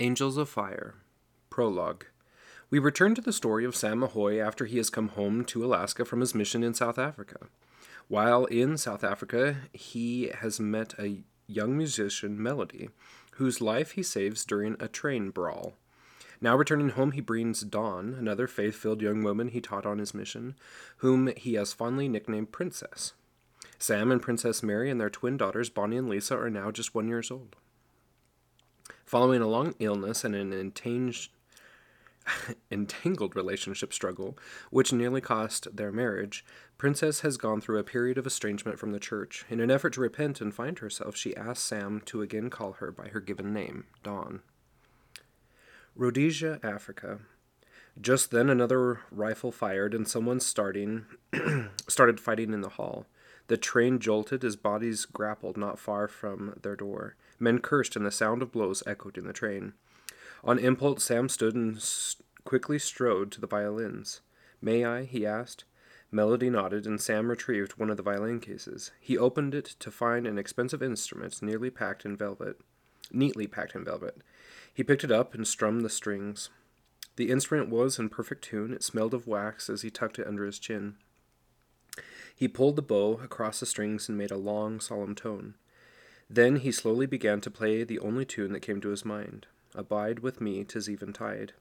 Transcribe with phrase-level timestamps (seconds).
[0.00, 0.96] Angels of Fire
[1.50, 2.06] Prologue
[2.68, 6.04] We return to the story of Sam Mahoy after he has come home to Alaska
[6.04, 7.46] from his mission in South Africa.
[8.08, 12.88] While in South Africa, he has met a young musician, Melody,
[13.34, 15.74] whose life he saves during a train brawl.
[16.40, 20.12] Now returning home, he brings Dawn, another faith filled young woman he taught on his
[20.12, 20.56] mission,
[20.96, 23.12] whom he has fondly nicknamed Princess.
[23.78, 27.06] Sam and Princess Mary and their twin daughters, Bonnie and Lisa, are now just one
[27.06, 27.54] years old.
[29.04, 31.30] Following a long illness and an entanged,
[32.70, 34.38] entangled relationship struggle,
[34.70, 36.44] which nearly cost their marriage,
[36.78, 39.44] Princess has gone through a period of estrangement from the church.
[39.48, 42.90] In an effort to repent and find herself, she asks Sam to again call her
[42.90, 44.40] by her given name, Dawn.
[45.94, 47.20] Rhodesia, Africa.
[48.00, 51.06] Just then another rifle fired and someone starting
[51.88, 53.06] started fighting in the hall.
[53.46, 57.14] The train jolted as bodies grappled not far from their door.
[57.38, 59.74] Men cursed, and the sound of blows echoed in the train.
[60.42, 61.82] On impulse, Sam stood and
[62.44, 64.20] quickly strode to the violins.
[64.60, 65.04] May I?
[65.04, 65.64] he asked.
[66.10, 68.92] Melody nodded, and Sam retrieved one of the violin cases.
[69.00, 72.60] He opened it to find an expensive instrument nearly packed in velvet,
[73.10, 74.22] neatly packed in velvet.
[74.72, 76.50] He picked it up and strummed the strings.
[77.16, 78.72] The instrument was in perfect tune.
[78.72, 80.96] It smelled of wax as he tucked it under his chin.
[82.34, 85.54] He pulled the bow across the strings and made a long, solemn tone.
[86.28, 90.20] Then he slowly began to play the only tune that came to his mind Abide
[90.20, 91.52] with me, tis eventide.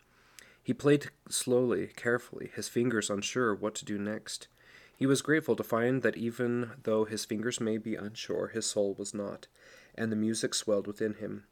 [0.61, 4.47] He played slowly, carefully, his fingers unsure what to do next.
[4.95, 8.94] He was grateful to find that even though his fingers may be unsure, his soul
[8.94, 9.47] was not,
[9.95, 11.45] and the music swelled within him,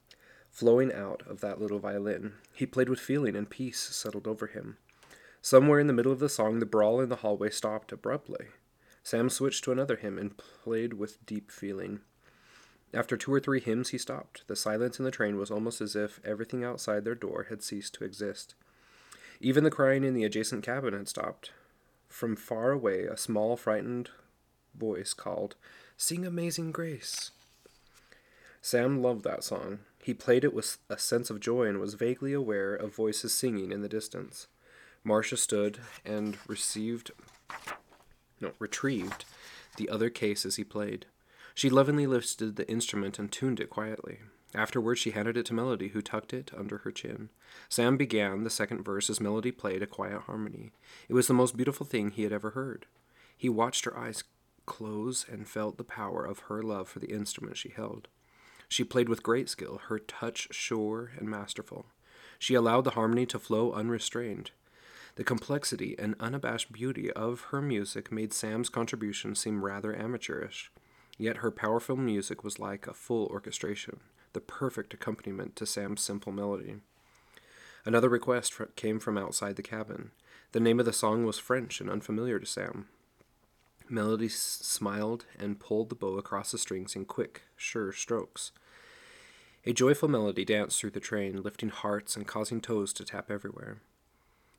[0.51, 2.33] flowing out of that little violin.
[2.53, 4.77] He played with feeling, and peace settled over him.
[5.41, 8.47] Somewhere in the middle of the song, the brawl in the hallway stopped abruptly.
[9.03, 12.01] Sam switched to another hymn and played with deep feeling.
[12.93, 14.43] After two or three hymns, he stopped.
[14.47, 17.93] The silence in the train was almost as if everything outside their door had ceased
[17.95, 18.53] to exist.
[19.39, 21.51] Even the crying in the adjacent cabin had stopped.
[22.09, 24.09] From far away, a small, frightened
[24.75, 25.55] voice called,
[25.95, 27.31] Sing Amazing Grace.
[28.61, 29.79] Sam loved that song.
[30.03, 33.71] He played it with a sense of joy and was vaguely aware of voices singing
[33.71, 34.47] in the distance.
[35.03, 37.11] Marcia stood and received
[38.39, 39.25] no, retrieved
[39.77, 41.05] the other case as he played.
[41.53, 44.19] She lovingly lifted the instrument and tuned it quietly.
[44.53, 47.29] Afterwards, she handed it to Melody, who tucked it under her chin.
[47.69, 50.71] Sam began the second verse as Melody played a quiet harmony.
[51.07, 52.85] It was the most beautiful thing he had ever heard.
[53.37, 54.23] He watched her eyes
[54.65, 58.07] close and felt the power of her love for the instrument she held.
[58.67, 61.85] She played with great skill, her touch sure and masterful.
[62.39, 64.51] She allowed the harmony to flow unrestrained.
[65.15, 70.71] The complexity and unabashed beauty of her music made Sam's contribution seem rather amateurish.
[71.21, 73.99] Yet her powerful music was like a full orchestration,
[74.33, 76.77] the perfect accompaniment to Sam's simple melody.
[77.85, 80.13] Another request came from outside the cabin.
[80.51, 82.87] The name of the song was French and unfamiliar to Sam.
[83.87, 88.51] Melody smiled and pulled the bow across the strings in quick, sure strokes.
[89.63, 93.77] A joyful melody danced through the train, lifting hearts and causing toes to tap everywhere.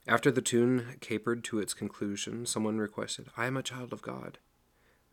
[0.06, 4.38] After the tune capered to its conclusion, someone requested, I am a child of God.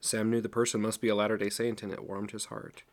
[0.01, 2.83] Sam knew the person must be a Latter day Saint, and it warmed his heart.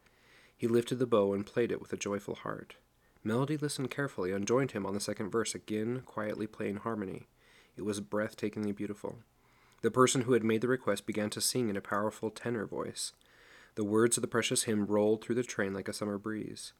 [0.56, 2.76] He lifted the bow and played it with a joyful heart.
[3.22, 7.26] Melody listened carefully and joined him on the second verse, again quietly playing harmony.
[7.76, 9.18] It was breathtakingly beautiful.
[9.82, 13.12] The person who had made the request began to sing in a powerful tenor voice.
[13.74, 16.72] The words of the precious hymn rolled through the train like a summer breeze.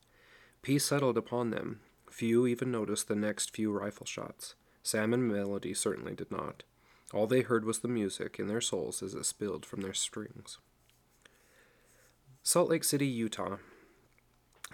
[0.62, 1.81] Peace settled upon them.
[2.10, 4.54] Few even noticed the next few rifle shots.
[4.82, 6.62] Sam and Melody certainly did not.
[7.16, 10.59] All they heard was the music in their souls as it spilled from their strings.
[12.43, 13.56] Salt Lake City, Utah.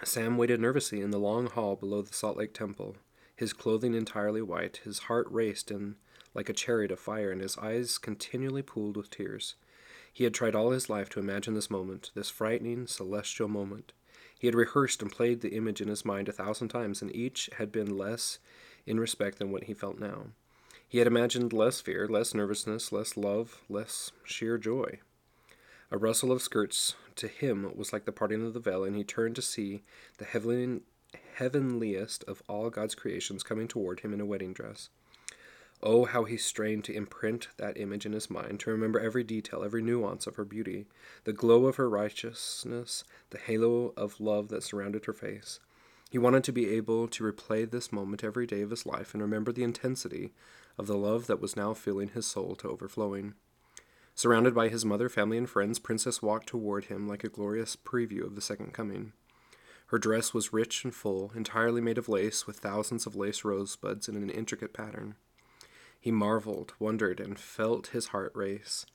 [0.03, 2.97] Sam waited nervously in the long hall below the Salt Lake Temple,
[3.33, 4.81] his clothing entirely white.
[4.83, 5.95] His heart raced in
[6.33, 9.55] like a chariot of fire, and his eyes continually pooled with tears.
[10.11, 13.93] He had tried all his life to imagine this moment, this frightening, celestial moment.
[14.37, 17.49] He had rehearsed and played the image in his mind a thousand times, and each
[17.57, 18.39] had been less
[18.85, 20.31] in respect than what he felt now.
[20.93, 24.99] He had imagined less fear, less nervousness, less love, less sheer joy.
[25.89, 29.03] A rustle of skirts to him was like the parting of the veil, and he
[29.03, 29.81] turned to see
[30.19, 30.81] the heavenly,
[31.37, 34.89] heavenliest of all God's creations coming toward him in a wedding dress.
[35.81, 39.63] Oh, how he strained to imprint that image in his mind, to remember every detail,
[39.63, 40.85] every nuance of her beauty,
[41.23, 45.59] the glow of her righteousness, the halo of love that surrounded her face.
[46.11, 49.23] He wanted to be able to replay this moment every day of his life and
[49.23, 50.31] remember the intensity
[50.77, 53.35] of the love that was now filling his soul to overflowing.
[54.15, 58.23] Surrounded by his mother, family, and friends, Princess walked toward him like a glorious preview
[58.23, 59.13] of the second coming.
[59.87, 64.07] Her dress was rich and full, entirely made of lace, with thousands of lace rosebuds
[64.07, 65.15] in an intricate pattern.
[65.99, 68.85] He marveled, wondered, and felt his heart race.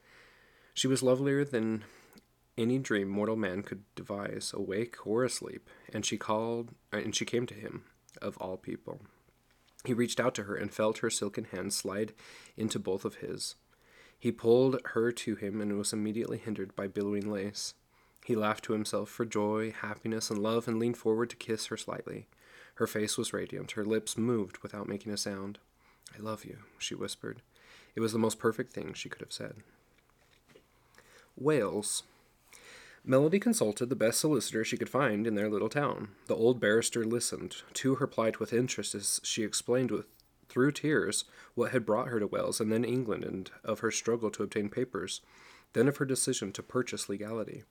[0.75, 1.85] She was lovelier than
[2.57, 7.47] any dream mortal man could devise, awake or asleep, and she called and she came
[7.47, 7.85] to him,
[8.21, 9.01] of all people.
[9.88, 12.12] He reached out to her and felt her silken hands slide
[12.58, 13.55] into both of his.
[14.19, 17.73] He pulled her to him and was immediately hindered by billowing lace.
[18.23, 21.79] He laughed to himself for joy, happiness, and love and leaned forward to kiss her
[21.79, 22.26] slightly.
[22.75, 25.58] Her face was radiant, her lips moved without making a sound.
[26.14, 27.41] I love you, she whispered.
[27.94, 29.55] It was the most perfect thing she could have said.
[31.34, 32.02] Wales.
[33.10, 36.08] Melody consulted the best solicitor she could find in their little town.
[36.26, 40.05] The old barrister listened to her plight with interest as she explained with
[40.50, 41.25] through tears
[41.55, 44.69] what had brought her to Wales and then England and of her struggle to obtain
[44.69, 45.22] papers,
[45.72, 47.64] then of her decision to purchase legality.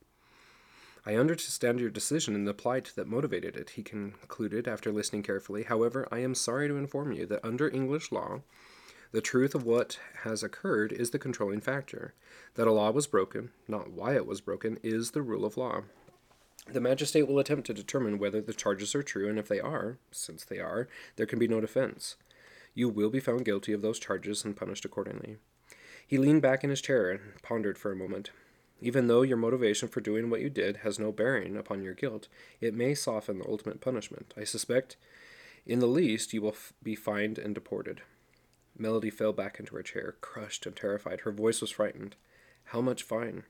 [1.05, 5.63] I understand your decision and the plight that motivated it, he concluded after listening carefully.
[5.63, 8.41] However, I am sorry to inform you that under English law,
[9.11, 12.13] the truth of what has occurred is the controlling factor.
[12.55, 15.83] That a law was broken, not why it was broken, is the rule of law.
[16.69, 19.97] The magistrate will attempt to determine whether the charges are true, and if they are,
[20.11, 22.17] since they are, there can be no defense.
[22.73, 25.37] You will be found guilty of those charges and punished accordingly.
[26.05, 28.31] He leaned back in his chair and pondered for a moment.
[28.81, 32.27] Even though your motivation for doing what you did has no bearing upon your guilt,
[32.61, 34.33] it may soften the ultimate punishment.
[34.37, 34.97] I suspect,
[35.65, 38.01] in the least, you will f- be fined and deported.
[38.77, 41.21] Melody fell back into her chair, crushed and terrified.
[41.21, 42.15] Her voice was frightened.
[42.65, 43.43] How much fine?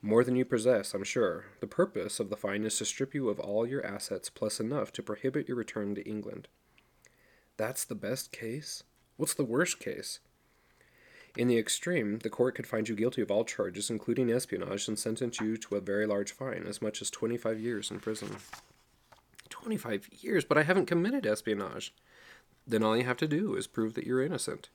[0.00, 1.46] More than you possess, I'm sure.
[1.60, 4.92] The purpose of the fine is to strip you of all your assets, plus enough
[4.92, 6.48] to prohibit your return to England.
[7.56, 8.82] That's the best case?
[9.16, 10.20] What's the worst case?
[11.36, 14.98] In the extreme, the court could find you guilty of all charges, including espionage, and
[14.98, 18.36] sentence you to a very large fine, as much as 25 years in prison.
[19.50, 20.44] 25 years?
[20.44, 21.92] But I haven't committed espionage
[22.66, 24.68] then all you have to do is prove that you're innocent.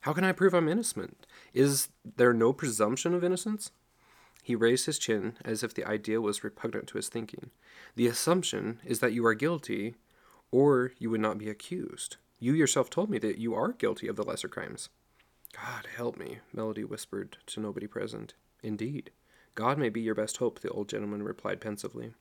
[0.00, 1.26] How can I prove I'm innocent?
[1.54, 3.70] Is there no presumption of innocence?
[4.42, 7.50] He raised his chin as if the idea was repugnant to his thinking.
[7.94, 9.94] The assumption is that you are guilty,
[10.50, 12.16] or you would not be accused.
[12.40, 14.88] You yourself told me that you are guilty of the lesser crimes.
[15.52, 18.34] God help me, Melody whispered to nobody present.
[18.62, 19.10] Indeed.
[19.54, 22.14] God may be your best hope, the old gentleman replied pensively.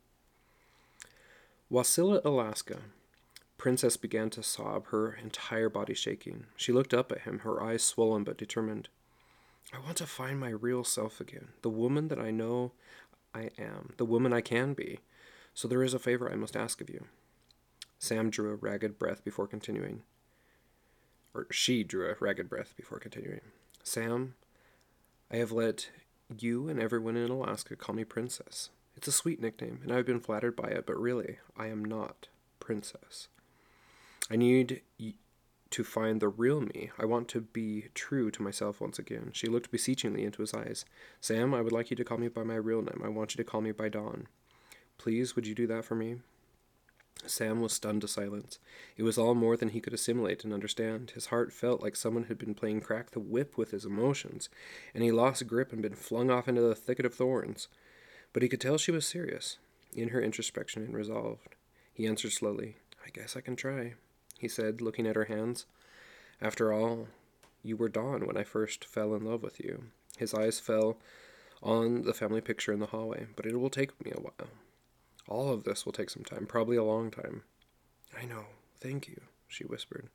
[1.71, 2.79] Wasilla, Alaska,
[3.61, 6.47] Princess began to sob, her entire body shaking.
[6.55, 8.89] She looked up at him, her eyes swollen but determined.
[9.71, 12.71] I want to find my real self again, the woman that I know
[13.35, 15.01] I am, the woman I can be.
[15.53, 17.05] So there is a favor I must ask of you.
[17.99, 20.01] Sam drew a ragged breath before continuing.
[21.35, 23.41] Or she drew a ragged breath before continuing.
[23.83, 24.33] Sam,
[25.31, 25.91] I have let
[26.35, 28.71] you and everyone in Alaska call me Princess.
[28.95, 32.29] It's a sweet nickname, and I've been flattered by it, but really, I am not
[32.59, 33.27] Princess.
[34.31, 34.81] I need
[35.71, 36.89] to find the real me.
[36.97, 39.31] I want to be true to myself once again.
[39.33, 40.85] She looked beseechingly into his eyes.
[41.19, 43.01] Sam, I would like you to call me by my real name.
[43.03, 44.27] I want you to call me by Dawn.
[44.97, 46.17] Please, would you do that for me?
[47.25, 48.57] Sam was stunned to silence.
[48.95, 51.11] It was all more than he could assimilate and understand.
[51.11, 54.47] His heart felt like someone had been playing crack the whip with his emotions,
[54.93, 57.67] and he lost grip and been flung off into the thicket of thorns.
[58.31, 59.57] But he could tell she was serious,
[59.93, 61.55] in her introspection and resolved.
[61.93, 63.95] He answered slowly, I guess I can try
[64.41, 65.67] he said, looking at her hands.
[66.41, 67.07] After all,
[67.63, 69.83] you were Dawn when I first fell in love with you.
[70.17, 70.97] His eyes fell
[71.61, 74.49] on the family picture in the hallway, but it will take me a while.
[75.27, 77.43] All of this will take some time, probably a long time.
[78.19, 78.45] I know.
[78.79, 80.09] Thank you, she whispered.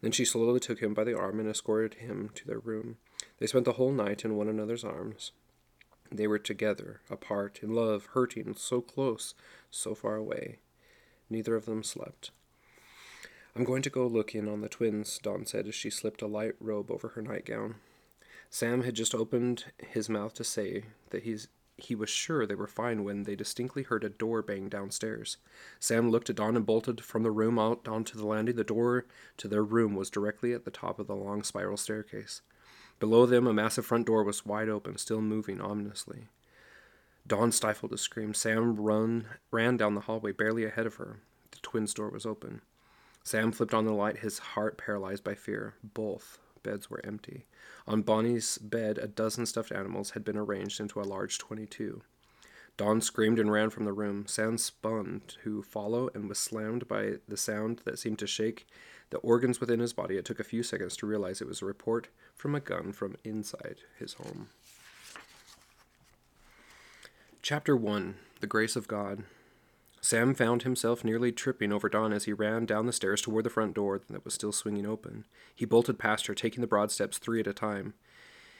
[0.00, 2.96] Then she slowly took him by the arm and escorted him to their room.
[3.38, 5.30] They spent the whole night in one another's arms.
[6.10, 9.34] They were together, apart, in love, hurting, so close,
[9.70, 10.58] so far away.
[11.30, 12.32] Neither of them slept.
[13.58, 16.28] I'm going to go look in on the twins, Dawn said as she slipped a
[16.28, 17.74] light robe over her nightgown.
[18.50, 22.68] Sam had just opened his mouth to say that he's he was sure they were
[22.68, 25.38] fine when they distinctly heard a door bang downstairs.
[25.80, 28.54] Sam looked at Dawn and bolted from the room out onto the landing.
[28.54, 29.06] The door
[29.38, 32.42] to their room was directly at the top of the long spiral staircase.
[33.00, 36.28] Below them, a massive front door was wide open, still moving ominously.
[37.26, 38.34] Dawn stifled a scream.
[38.34, 41.18] Sam run, ran down the hallway, barely ahead of her.
[41.50, 42.60] The twins' door was open.
[43.28, 45.74] Sam flipped on the light, his heart paralyzed by fear.
[45.84, 47.44] Both beds were empty.
[47.86, 52.00] On Bonnie's bed, a dozen stuffed animals had been arranged into a large 22.
[52.78, 54.24] Dawn screamed and ran from the room.
[54.26, 58.66] Sam spun to follow and was slammed by the sound that seemed to shake
[59.10, 60.16] the organs within his body.
[60.16, 63.16] It took a few seconds to realize it was a report from a gun from
[63.24, 64.48] inside his home.
[67.42, 69.24] Chapter 1 The Grace of God.
[70.00, 73.50] Sam found himself nearly tripping over Dawn as he ran down the stairs toward the
[73.50, 75.26] front door that was still swinging open.
[75.54, 77.94] He bolted past her, taking the broad steps three at a time.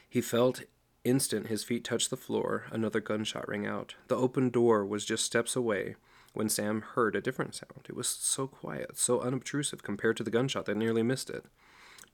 [0.09, 0.63] He felt
[1.05, 3.95] instant his feet touched the floor, another gunshot rang out.
[4.09, 5.97] The open door was just steps away
[6.35, 7.87] when Sam heard a different sound.
[7.89, 11.45] It was so quiet, so unobtrusive compared to the gunshot that nearly missed it.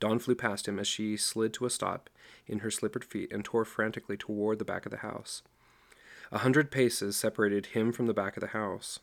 [0.00, 2.10] Dawn flew past him as she slid to a stop
[2.46, 5.42] in her slippered feet and tore frantically toward the back of the house.
[6.32, 9.00] A hundred paces separated him from the back of the house.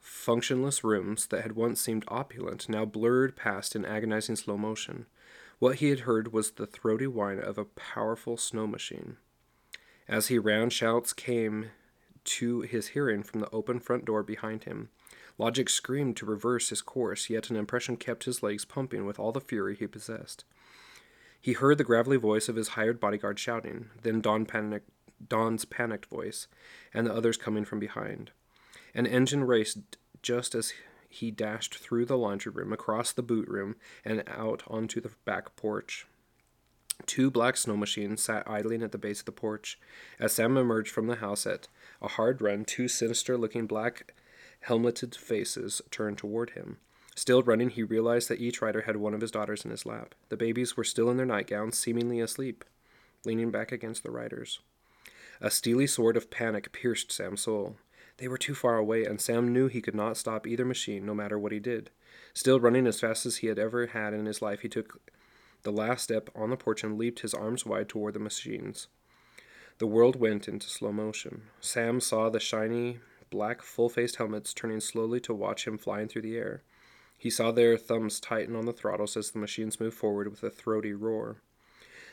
[0.00, 5.06] Functionless rooms that had once seemed opulent now blurred past in agonizing slow motion.
[5.58, 9.18] What he had heard was the throaty whine of a powerful snow machine.
[10.08, 11.70] As he ran, shouts came
[12.24, 14.88] to his hearing from the open front door behind him.
[15.38, 19.32] Logic screamed to reverse his course, yet an impression kept his legs pumping with all
[19.32, 20.44] the fury he possessed.
[21.40, 24.82] He heard the gravelly voice of his hired bodyguard shouting, then Dawn panic,
[25.26, 26.46] Dawn's panicked voice,
[26.92, 28.32] and the others coming from behind.
[28.94, 29.78] An engine raced
[30.22, 30.72] just as
[31.08, 35.56] he dashed through the laundry room, across the boot room, and out onto the back
[35.56, 36.06] porch.
[37.06, 39.78] Two black snow machines sat idling at the base of the porch.
[40.18, 41.68] As Sam emerged from the house at
[42.00, 44.14] a hard run, two sinister looking black
[44.60, 46.78] helmeted faces turned toward him.
[47.16, 50.14] Still running, he realized that each rider had one of his daughters in his lap.
[50.28, 52.64] The babies were still in their nightgowns, seemingly asleep,
[53.24, 54.60] leaning back against the riders.
[55.40, 57.76] A steely sword of panic pierced Sam's soul.
[58.20, 61.14] They were too far away, and Sam knew he could not stop either machine, no
[61.14, 61.90] matter what he did.
[62.34, 65.00] Still running as fast as he had ever had in his life, he took
[65.62, 68.88] the last step on the porch and leaped his arms wide toward the machines.
[69.78, 71.44] The world went into slow motion.
[71.62, 73.00] Sam saw the shiny,
[73.30, 76.62] black, full faced helmets turning slowly to watch him flying through the air.
[77.16, 80.50] He saw their thumbs tighten on the throttles as the machines moved forward with a
[80.50, 81.40] throaty roar.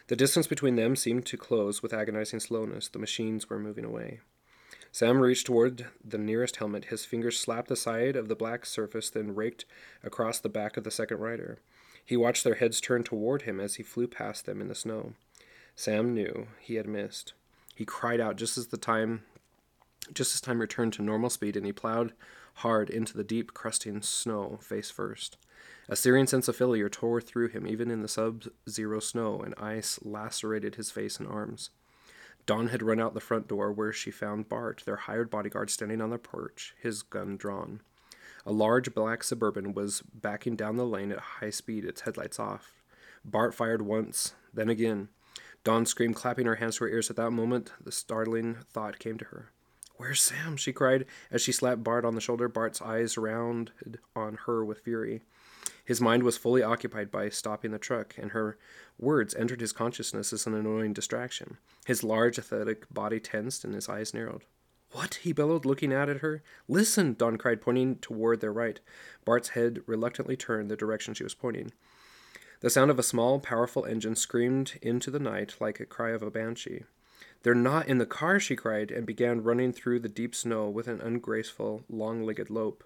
[0.07, 2.87] The distance between them seemed to close with agonizing slowness.
[2.87, 4.21] The machines were moving away.
[4.91, 6.85] Sam reached toward the nearest helmet.
[6.85, 9.65] His fingers slapped the side of the black surface, then raked
[10.03, 11.59] across the back of the second rider.
[12.03, 15.13] He watched their heads turn toward him as he flew past them in the snow.
[15.75, 17.33] Sam knew he had missed.
[17.75, 19.23] He cried out just as the time
[20.13, 22.13] just as time returned to normal speed and he plowed
[22.55, 25.37] hard into the deep crusting snow face first.
[25.89, 29.53] A searing sense of failure tore through him even in the sub zero snow, and
[29.57, 31.69] ice lacerated his face and arms.
[32.47, 36.01] Dawn had run out the front door where she found Bart, their hired bodyguard, standing
[36.01, 37.81] on the porch, his gun drawn.
[38.45, 42.81] A large black suburban was backing down the lane at high speed, its headlights off.
[43.25, 45.09] Bart fired once, then again.
[45.65, 47.09] Dawn screamed, clapping her hands to her ears.
[47.09, 49.51] At that moment, the startling thought came to her.
[49.97, 50.55] Where's Sam?
[50.55, 52.47] she cried as she slapped Bart on the shoulder.
[52.47, 55.23] Bart's eyes rounded on her with fury.
[55.87, 58.57] His mind was fully occupied by stopping the truck, and her
[58.99, 61.59] words entered his consciousness as an annoying distraction.
[61.85, 64.43] His large, athletic body tensed and his eyes narrowed.
[64.91, 65.15] What?
[65.23, 66.43] he bellowed, looking out at her.
[66.67, 68.81] Listen, Dawn cried, pointing toward their right.
[69.23, 71.71] Bart's head reluctantly turned the direction she was pointing.
[72.59, 76.21] The sound of a small, powerful engine screamed into the night like a cry of
[76.21, 76.83] a banshee.
[77.43, 80.89] They're not in the car, she cried, and began running through the deep snow with
[80.89, 82.83] an ungraceful, long legged lope.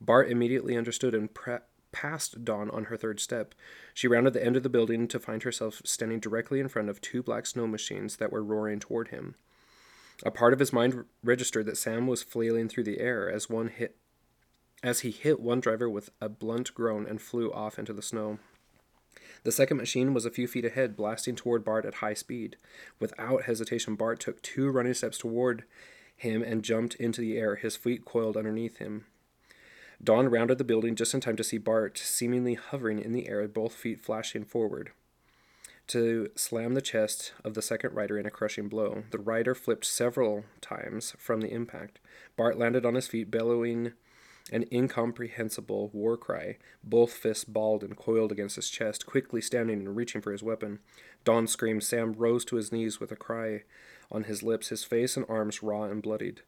[0.00, 1.58] Bart immediately understood and pre-
[1.92, 3.54] passed Dawn on her third step.
[3.94, 7.00] She rounded the end of the building to find herself standing directly in front of
[7.00, 9.34] two black snow machines that were roaring toward him.
[10.24, 13.68] A part of his mind registered that Sam was flailing through the air as one
[13.68, 13.96] hit
[14.82, 18.38] as he hit one driver with a blunt groan and flew off into the snow.
[19.42, 22.56] The second machine was a few feet ahead, blasting toward Bart at high speed.
[22.98, 25.64] Without hesitation, Bart took two running steps toward
[26.16, 29.06] him and jumped into the air, his feet coiled underneath him.
[30.02, 33.46] Dawn rounded the building just in time to see Bart seemingly hovering in the air,
[33.48, 34.90] both feet flashing forward.
[35.88, 39.04] To slam the chest of the second rider in a crushing blow.
[39.10, 42.00] The rider flipped several times from the impact.
[42.36, 43.92] Bart landed on his feet, bellowing
[44.52, 49.96] an incomprehensible war cry, both fists balled and coiled against his chest, quickly standing and
[49.96, 50.78] reaching for his weapon.
[51.24, 51.82] Dawn screamed.
[51.82, 53.62] Sam rose to his knees with a cry
[54.10, 56.42] on his lips, his face and arms raw and bloodied.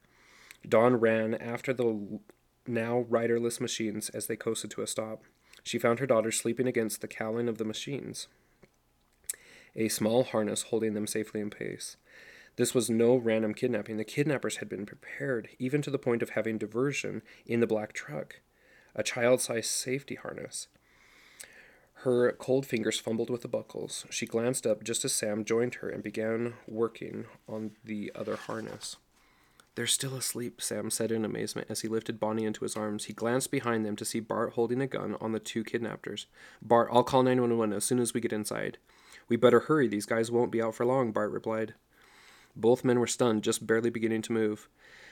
[0.67, 2.19] Dawn ran after the
[2.69, 5.23] now riderless machines as they coasted to a stop.
[5.63, 8.27] She found her daughter sleeping against the cowling of the machines,
[9.75, 11.97] a small harness holding them safely in place.
[12.55, 13.97] This was no random kidnapping.
[13.97, 17.93] The kidnappers had been prepared, even to the point of having diversion in the black
[17.93, 18.41] truck
[18.95, 20.67] a child sized safety harness.
[22.03, 24.05] Her cold fingers fumbled with the buckles.
[24.09, 28.97] She glanced up just as Sam joined her and began working on the other harness.
[29.79, 33.05] They're still asleep, Sam said in amazement as he lifted Bonnie into his arms.
[33.05, 36.25] He glanced behind them to see Bart holding a gun on the two kidnappers.
[36.61, 38.77] Bart, I'll call 911 as soon as we get inside.
[39.29, 41.75] We better hurry, these guys won't be out for long, Bart replied.
[42.57, 44.67] Both men were stunned, just barely beginning to move.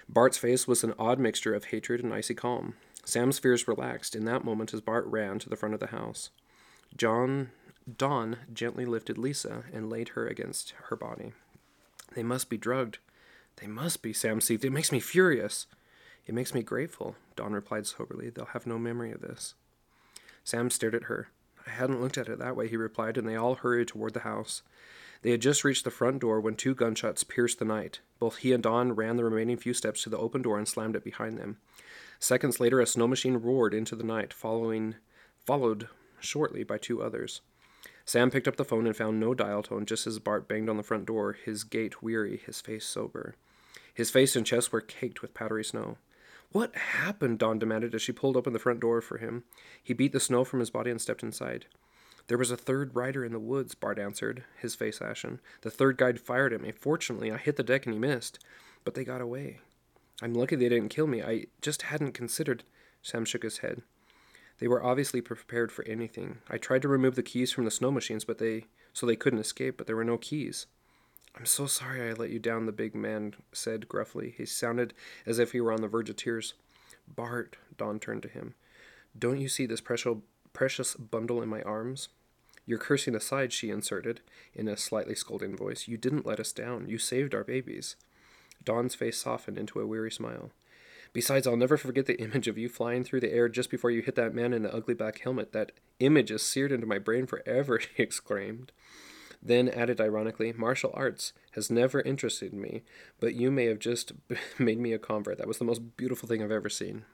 [0.10, 2.74] Bart's face was an odd mixture of hatred and icy calm.
[3.06, 6.30] Sam's fears relaxed in that moment as Bart ran to the front of the house.
[6.94, 7.52] John
[7.98, 11.32] Dawn gently lifted Lisa and laid her against her body.
[12.16, 12.98] They must be drugged.
[13.58, 14.66] They must be, Sam seethed.
[14.66, 15.68] It makes me furious.
[16.26, 18.30] It makes me grateful, Dawn replied soberly.
[18.30, 19.56] They'll have no memory of this.
[20.44, 21.30] Sam stared at her.
[21.66, 24.22] I hadn't looked at it that way, he replied, and they all hurried toward the
[24.22, 24.62] house.
[25.22, 28.00] They had just reached the front door when two gunshots pierced the night.
[28.20, 30.96] Both he and Dawn ran the remaining few steps to the open door and slammed
[30.96, 31.58] it behind them.
[32.20, 34.96] Seconds later, a snow machine roared into the night, following,
[35.46, 37.42] followed shortly by two others.
[38.06, 40.78] Sam picked up the phone and found no dial tone just as Bart banged on
[40.78, 43.36] the front door, his gait weary, his face sober.
[43.98, 45.98] His face and chest were caked with powdery snow.
[46.52, 47.40] What happened?
[47.40, 49.44] Dawn demanded as she pulled open the front door for him.
[49.84, 51.66] He beat the snow from his body and stepped inside.
[52.28, 55.40] There was a third rider in the woods, Bart answered, his face ashen.
[55.62, 56.72] The third guide fired at me.
[56.74, 58.38] Fortunately, I hit the deck and he missed.
[58.84, 59.62] But they got away.
[60.22, 61.24] I'm lucky they didn't kill me.
[61.24, 62.66] I just hadn't considered.
[63.02, 63.82] Sam shook his head.
[64.60, 66.38] They were obviously prepared for anything.
[66.48, 69.40] I tried to remove the keys from the snow machines, but they so they couldn't
[69.40, 70.68] escape, but there were no keys.
[71.38, 74.34] I'm so sorry I let you down, the big man said gruffly.
[74.36, 76.56] He sounded as if he were on the verge of tears.
[77.08, 78.56] Bart, Dawn turned to him.
[79.18, 80.18] Don't you see this precious
[80.54, 82.10] precious bundle in my arms?
[82.66, 84.22] Your cursing aside, she inserted,
[84.56, 86.90] in a slightly scolding voice, you didn't let us down.
[86.90, 87.96] You saved our babies.
[88.64, 90.52] Dawn's face softened into a weary smile.
[91.14, 94.02] Besides, I'll never forget the image of you flying through the air just before you
[94.02, 95.54] hit that man in the ugly black helmet.
[95.54, 98.72] That image is seared into my brain forever, he exclaimed.
[99.48, 102.84] Then added ironically, martial arts has never interested me,
[103.20, 104.12] but you may have just
[104.60, 105.38] made me a convert.
[105.38, 107.06] That was the most beautiful thing I've ever seen.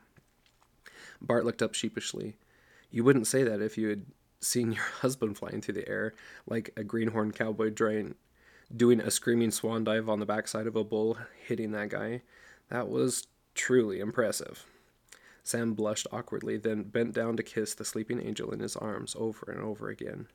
[1.22, 2.36] Bart looked up sheepishly.
[2.92, 4.06] You wouldn't say that if you had
[4.40, 6.14] seen your husband flying through the air
[6.48, 8.16] like a greenhorn cowboy drawing,
[8.76, 12.22] doing a screaming swan dive on the backside of a bull, hitting that guy.
[12.70, 14.66] That was Truly impressive.
[15.44, 19.52] Sam blushed awkwardly, then bent down to kiss the sleeping angel in his arms over
[19.52, 20.28] and over again.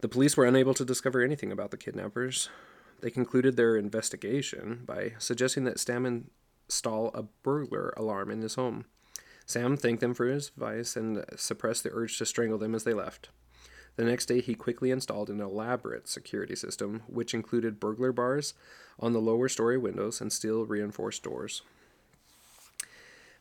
[0.00, 2.50] The police were unable to discover anything about the kidnappers.
[3.00, 6.30] They concluded their investigation by suggesting that Sam
[6.68, 8.84] install a burglar alarm in his home.
[9.44, 12.94] Sam thanked them for his advice and suppressed the urge to strangle them as they
[12.94, 13.30] left.
[13.96, 18.54] The next day, he quickly installed an elaborate security system, which included burglar bars
[19.00, 21.62] on the lower story windows and steel reinforced doors.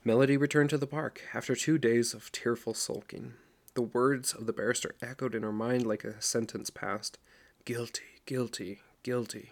[0.03, 3.33] Melody returned to the park after two days of tearful sulking.
[3.77, 7.19] The words of the barrister echoed in her mind like a sentence passed
[7.63, 9.51] Guilty, guilty, guilty.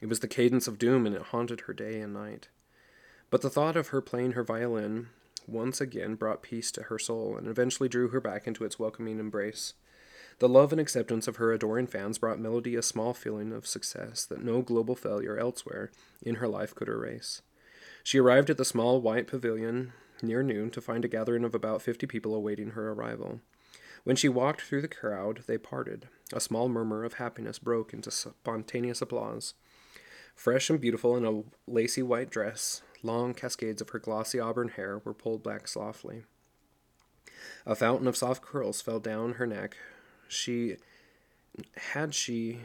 [0.00, 2.48] It was the cadence of doom, and it haunted her day and night.
[3.30, 5.10] But the thought of her playing her violin
[5.46, 9.20] once again brought peace to her soul and eventually drew her back into its welcoming
[9.20, 9.74] embrace.
[10.40, 14.24] The love and acceptance of her adoring fans brought Melody a small feeling of success
[14.24, 17.42] that no global failure elsewhere in her life could erase.
[18.02, 21.82] She arrived at the small white pavilion near noon to find a gathering of about
[21.82, 23.40] fifty people awaiting her arrival.
[24.04, 26.08] When she walked through the crowd, they parted.
[26.32, 29.54] A small murmur of happiness broke into spontaneous applause.
[30.34, 35.00] Fresh and beautiful in a lacy white dress, long cascades of her glossy auburn hair
[35.04, 36.22] were pulled back softly.
[37.64, 39.76] A fountain of soft curls fell down her neck.
[40.28, 40.76] She
[41.92, 42.60] had she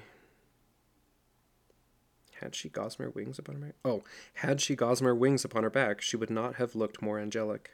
[2.41, 3.75] had she gossamer wings upon her back?
[3.85, 4.03] Oh,
[4.35, 7.71] had she gossamer wings upon her back, she would not have looked more angelic.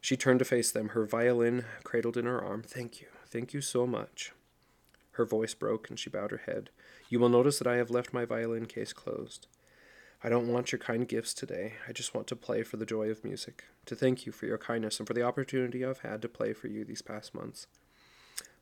[0.00, 2.62] She turned to face them, her violin cradled in her arm.
[2.62, 4.32] Thank you, thank you so much.
[5.12, 6.70] Her voice broke and she bowed her head.
[7.08, 9.46] You will notice that I have left my violin case closed.
[10.24, 11.74] I don't want your kind gifts today.
[11.88, 14.58] I just want to play for the joy of music, to thank you for your
[14.58, 17.66] kindness and for the opportunity I've had to play for you these past months.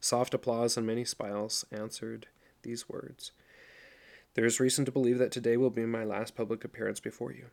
[0.01, 2.29] Soft applause and many smiles answered
[2.63, 3.33] these words.
[4.35, 7.47] There is reason to believe that today will be my last public appearance before you.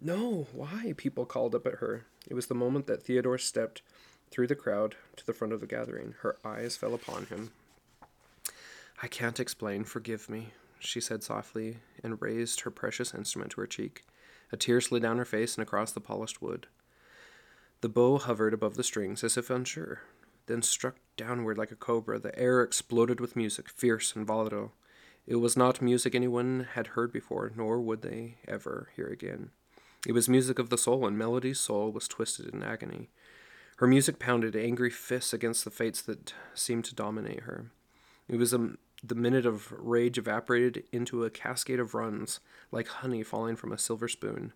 [0.00, 0.94] No, why?
[0.96, 2.06] People called up at her.
[2.28, 3.82] It was the moment that Theodore stepped
[4.30, 6.14] through the crowd to the front of the gathering.
[6.20, 7.52] Her eyes fell upon him.
[9.02, 13.66] I can't explain, forgive me, she said softly, and raised her precious instrument to her
[13.66, 14.04] cheek.
[14.52, 16.66] A tear slid down her face and across the polished wood.
[17.80, 20.00] The bow hovered above the strings as if unsure,
[20.46, 22.18] then struck downward like a cobra.
[22.18, 24.72] The air exploded with music, fierce and volatile.
[25.26, 29.50] It was not music anyone had heard before, nor would they ever hear again.
[30.06, 33.10] It was music of the soul, and Melody's soul was twisted in agony.
[33.78, 37.72] Her music pounded angry fists against the fates that seemed to dominate her.
[38.28, 38.70] It was a,
[39.02, 42.38] the minute of rage evaporated into a cascade of runs,
[42.70, 44.52] like honey falling from a silver spoon.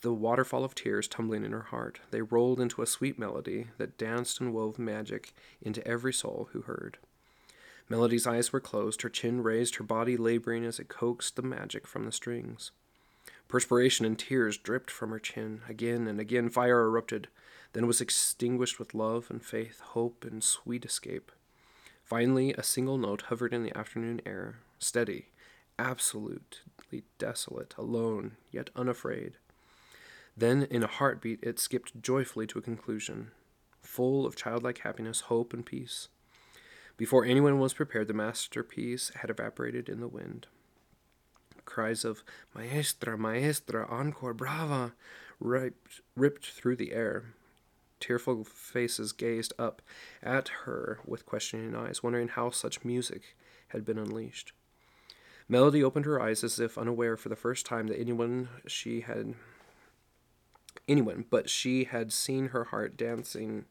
[0.00, 3.98] The waterfall of tears tumbling in her heart, they rolled into a sweet melody that
[3.98, 6.98] danced and wove magic into every soul who heard.
[7.88, 11.86] Melody's eyes were closed, her chin raised, her body laboring as it coaxed the magic
[11.86, 12.70] from the strings.
[13.48, 15.62] Perspiration and tears dripped from her chin.
[15.68, 17.28] Again and again fire erupted,
[17.72, 21.32] then was extinguished with love and faith, hope and sweet escape.
[22.04, 25.28] Finally, a single note hovered in the afternoon air, steady,
[25.78, 29.34] absolutely desolate, alone, yet unafraid.
[30.36, 33.30] Then, in a heartbeat, it skipped joyfully to a conclusion,
[33.82, 36.08] full of childlike happiness, hope, and peace.
[36.98, 40.48] Before anyone was prepared, the masterpiece had evaporated in the wind.
[41.64, 44.94] Cries of Maestra, Maestra, encore, brava,
[45.38, 47.34] ripped, ripped through the air.
[48.00, 49.80] Tearful faces gazed up
[50.22, 53.36] at her with questioning eyes, wondering how such music
[53.68, 54.52] had been unleashed.
[55.48, 59.34] Melody opened her eyes as if unaware for the first time that anyone she had
[60.88, 63.66] anyone, but she had seen her heart dancing.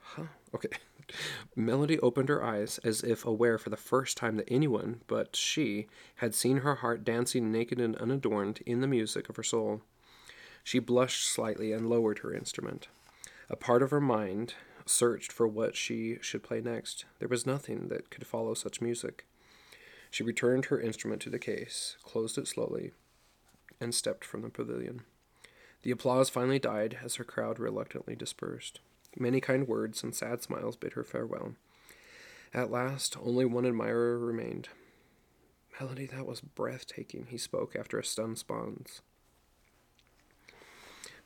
[0.00, 0.24] Huh?
[0.54, 0.70] Okay.
[1.56, 5.86] Melody opened her eyes as if aware for the first time that anyone but she
[6.16, 9.82] had seen her heart dancing naked and unadorned in the music of her soul.
[10.64, 12.88] She blushed slightly and lowered her instrument.
[13.50, 14.54] A part of her mind
[14.86, 17.04] searched for what she should play next.
[17.18, 19.26] There was nothing that could follow such music.
[20.10, 22.92] She returned her instrument to the case, closed it slowly,
[23.80, 25.02] and stepped from the pavilion.
[25.82, 28.80] The applause finally died as her crowd reluctantly dispersed.
[29.18, 31.54] Many kind words and sad smiles bid her farewell.
[32.54, 34.68] At last, only one admirer remained.
[35.80, 39.00] Melody, that was breathtaking, he spoke after a stunned pause.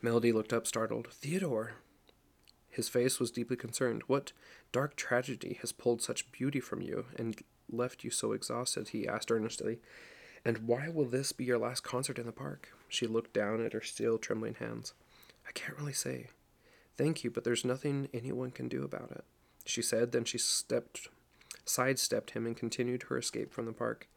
[0.01, 1.09] Melody looked up, startled.
[1.13, 1.73] Theodore!
[2.69, 4.03] His face was deeply concerned.
[4.07, 4.33] What
[4.71, 8.89] dark tragedy has pulled such beauty from you and left you so exhausted?
[8.89, 9.79] he asked earnestly.
[10.45, 12.69] And why will this be your last concert in the park?
[12.89, 14.93] She looked down at her still trembling hands.
[15.49, 16.29] I can't really say.
[16.97, 19.25] Thank you, but there's nothing anyone can do about it,
[19.65, 20.13] she said.
[20.13, 21.09] Then she stepped,
[21.65, 24.09] sidestepped him and continued her escape from the park.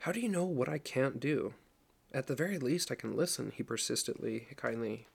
[0.00, 1.54] How do you know what I can't do?
[2.12, 5.06] At the very least, I can listen, he persistently, kindly.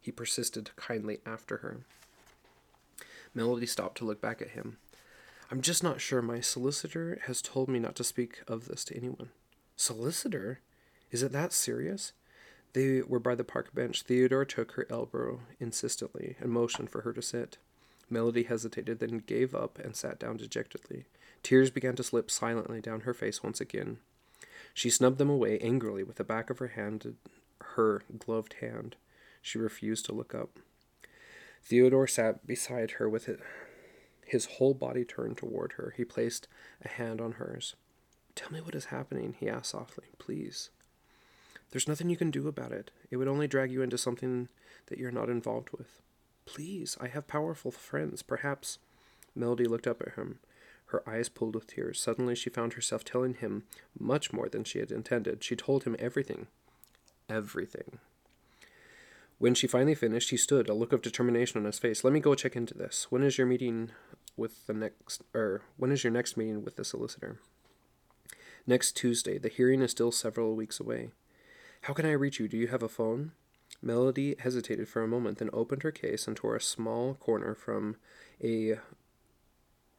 [0.00, 1.80] He persisted kindly after her.
[3.34, 4.78] Melody stopped to look back at him.
[5.50, 6.20] I'm just not sure.
[6.20, 9.30] My solicitor has told me not to speak of this to anyone.
[9.76, 10.60] Solicitor?
[11.10, 12.12] Is it that serious?
[12.74, 14.02] They were by the park bench.
[14.02, 17.58] Theodore took her elbow insistently and motioned for her to sit.
[18.10, 21.06] Melody hesitated, then gave up and sat down dejectedly.
[21.42, 23.98] Tears began to slip silently down her face once again.
[24.74, 27.16] She snubbed them away angrily with the back of her hand,
[27.60, 28.96] her gloved hand.
[29.42, 30.58] She refused to look up.
[31.62, 33.28] Theodore sat beside her with
[34.24, 35.94] his whole body turned toward her.
[35.96, 36.48] He placed
[36.84, 37.76] a hand on hers.
[38.34, 40.06] Tell me what is happening, he asked softly.
[40.18, 40.70] Please.
[41.70, 42.90] There's nothing you can do about it.
[43.10, 44.48] It would only drag you into something
[44.86, 46.00] that you're not involved with.
[46.46, 48.22] Please, I have powerful friends.
[48.22, 48.78] Perhaps.
[49.34, 50.38] Melody looked up at him.
[50.86, 52.00] Her eyes pulled with tears.
[52.00, 53.64] Suddenly she found herself telling him
[53.98, 55.44] much more than she had intended.
[55.44, 56.46] She told him everything.
[57.28, 57.98] Everything.
[59.36, 62.02] When she finally finished, he stood, a look of determination on his face.
[62.02, 63.06] Let me go check into this.
[63.10, 63.90] When is your meeting
[64.36, 67.38] with the next, or when is your next meeting with the solicitor?
[68.66, 69.38] Next Tuesday.
[69.38, 71.10] The hearing is still several weeks away.
[71.82, 72.48] How can I reach you?
[72.48, 73.32] Do you have a phone?
[73.80, 77.96] Melody hesitated for a moment, then opened her case and tore a small corner from
[78.42, 78.78] a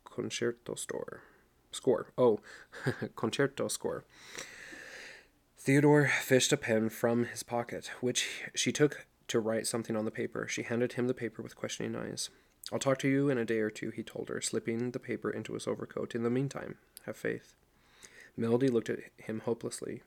[0.04, 1.22] concerto store.
[1.72, 2.08] Score.
[2.18, 2.40] Oh,
[3.16, 4.04] concerto score.
[5.58, 10.12] Theodore fished a pen from his pocket, which she took to write something on the
[10.12, 10.48] paper.
[10.48, 12.30] She handed him the paper with questioning eyes.
[12.72, 15.30] I'll talk to you in a day or two, he told her, slipping the paper
[15.30, 16.16] into his overcoat.
[16.16, 17.56] In the meantime, have faith.
[18.36, 20.02] Melody looked at him hopelessly.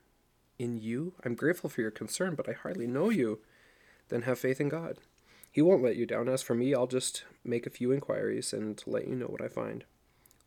[0.63, 1.11] In you?
[1.25, 3.39] I'm grateful for your concern, but I hardly know you.
[4.07, 4.99] Then have faith in God.
[5.51, 6.29] He won't let you down.
[6.29, 9.49] As for me, I'll just make a few inquiries and let you know what I
[9.49, 9.83] find.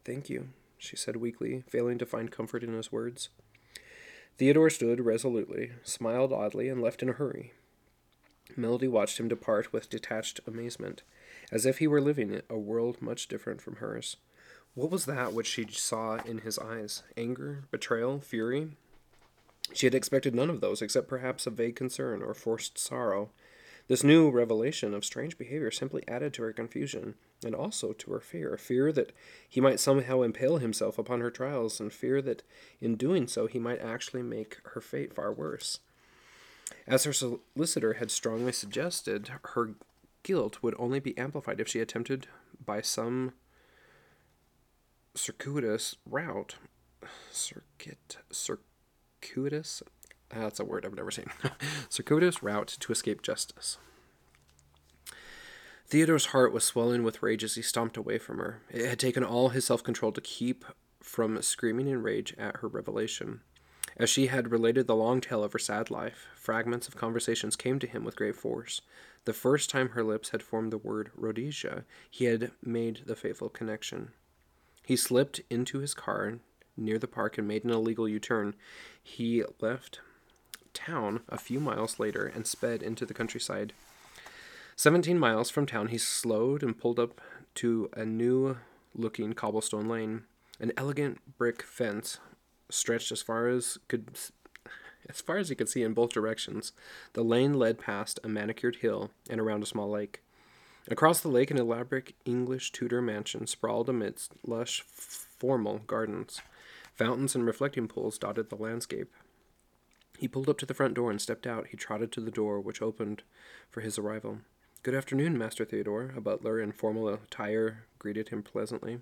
[0.06, 0.48] Thank you,
[0.78, 3.28] she said weakly, failing to find comfort in his words.
[4.38, 7.52] Theodore stood resolutely, smiled oddly, and left in a hurry.
[8.56, 11.02] Melody watched him depart with detached amazement
[11.52, 14.16] as if he were living in a world much different from hers.
[14.72, 17.02] What was that which she saw in his eyes?
[17.18, 18.70] Anger, betrayal, fury?
[19.76, 23.28] She had expected none of those, except perhaps a vague concern or forced sorrow.
[23.88, 28.20] This new revelation of strange behavior simply added to her confusion, and also to her
[28.20, 29.12] fear fear that
[29.46, 32.42] he might somehow impale himself upon her trials, and fear that
[32.80, 35.80] in doing so he might actually make her fate far worse.
[36.86, 39.74] As her solicitor had strongly suggested, her
[40.22, 42.28] guilt would only be amplified if she attempted
[42.64, 43.34] by some
[45.14, 46.56] circuitous route.
[47.30, 48.16] Circuit.
[49.26, 49.82] Circuitous?
[50.30, 51.26] That's a word I've never seen.
[51.88, 53.78] circuitous route to escape justice.
[55.86, 58.60] Theodore's heart was swelling with rage as he stomped away from her.
[58.70, 60.64] It had taken all his self control to keep
[61.00, 63.40] from screaming in rage at her revelation.
[63.96, 67.78] As she had related the long tale of her sad life, fragments of conversations came
[67.78, 68.80] to him with great force.
[69.24, 73.48] The first time her lips had formed the word Rhodesia, he had made the fateful
[73.48, 74.10] connection.
[74.84, 76.38] He slipped into his car
[76.76, 78.54] near the park and made an illegal U turn.
[79.02, 80.00] He left
[80.74, 83.72] town a few miles later and sped into the countryside.
[84.76, 87.20] Seventeen miles from town, he slowed and pulled up
[87.56, 88.58] to a new
[88.94, 90.24] looking cobblestone lane.
[90.60, 92.18] An elegant brick fence
[92.68, 94.10] stretched as far as could
[95.08, 96.72] as far as he could see in both directions.
[97.12, 100.20] The lane led past a manicured hill and around a small lake.
[100.88, 106.40] Across the lake, an elaborate English Tudor mansion sprawled amidst lush, formal gardens.
[106.96, 109.12] Fountains and reflecting pools dotted the landscape.
[110.18, 111.68] He pulled up to the front door and stepped out.
[111.68, 113.22] He trotted to the door, which opened
[113.70, 114.38] for his arrival.
[114.82, 116.14] Good afternoon, Master Theodore.
[116.16, 119.00] A butler in formal attire greeted him pleasantly.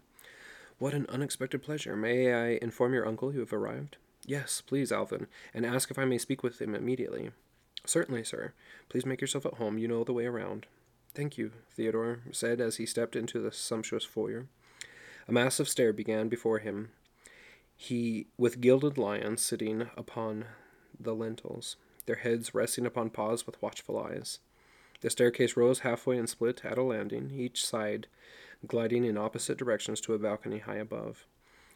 [0.79, 1.95] What an unexpected pleasure.
[1.95, 3.97] May I inform your uncle you have arrived?
[4.27, 7.31] Yes, please, Alvin, and ask if I may speak with him immediately.
[7.87, 8.55] Certainly, sir.
[8.89, 9.79] Please make yourself at home.
[9.79, 10.67] You know the way around.
[11.15, 14.47] Thank you, Theodore said as he stepped into the sumptuous foyer.
[15.29, 16.91] A massive stair began before him,
[17.77, 20.47] he with gilded lions sitting upon
[20.99, 24.39] the lintels, their heads resting upon paws with watchful eyes.
[25.01, 28.07] The staircase rose halfway and split at a landing, each side
[28.67, 31.27] gliding in opposite directions to a balcony high above.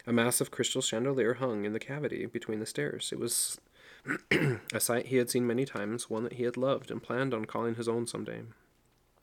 [0.07, 3.11] A massive crystal chandelier hung in the cavity between the stairs.
[3.11, 3.59] It was
[4.73, 7.45] a sight he had seen many times, one that he had loved and planned on
[7.45, 8.41] calling his own some day.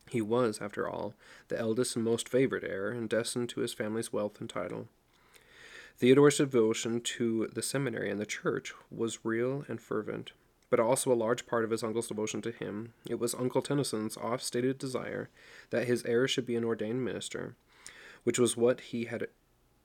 [0.08, 1.14] He was, after all,
[1.48, 4.88] the eldest and most favored heir, and destined to his family's wealth and title.
[5.98, 10.32] Theodore's devotion to the seminary and the church was real and fervent,
[10.68, 12.92] but also a large part of his uncle's devotion to him.
[13.08, 15.30] It was Uncle Tennyson's oft stated desire
[15.70, 17.56] that his heir should be an ordained minister,
[18.24, 19.28] which was what he had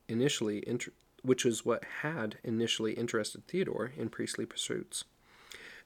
[0.06, 5.04] initially inter- which was what had initially interested Theodore in priestly pursuits.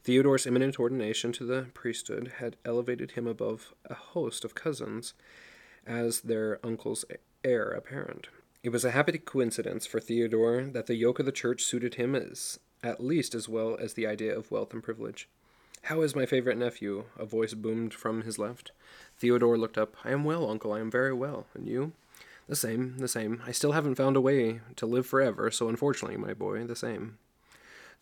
[0.03, 5.15] Theodore's imminent ordination to the priesthood had elevated him above a host of cousins
[5.87, 7.05] as their uncle's
[7.45, 8.29] heir apparent.
[8.67, 12.17] It was a happy coincidence for Theodore that the yoke of the church suited him
[12.17, 15.29] as at least as well as the idea of wealth and privilege.
[15.83, 17.05] How is my favorite nephew?
[17.17, 18.73] A voice boomed from his left.
[19.19, 19.95] Theodore looked up.
[20.03, 20.73] I am well, uncle.
[20.73, 21.47] I am very well.
[21.55, 21.93] And you?
[22.49, 23.41] The same, the same.
[23.47, 27.19] I still haven't found a way to live forever, so unfortunately, my boy, the same.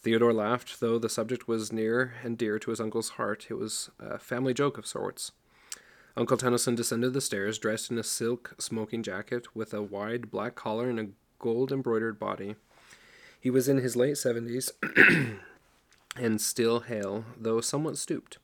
[0.01, 3.49] Theodore laughed, though the subject was near and dear to his uncle's heart.
[3.51, 5.33] It was a family joke of sorts.
[6.17, 10.55] Uncle Tennyson descended the stairs, dressed in a silk smoking jacket with a wide black
[10.55, 11.09] collar and a
[11.41, 12.55] gold embroidered body.
[13.41, 14.71] He was in his late seventies
[16.17, 18.39] and still hale, though somewhat stooped.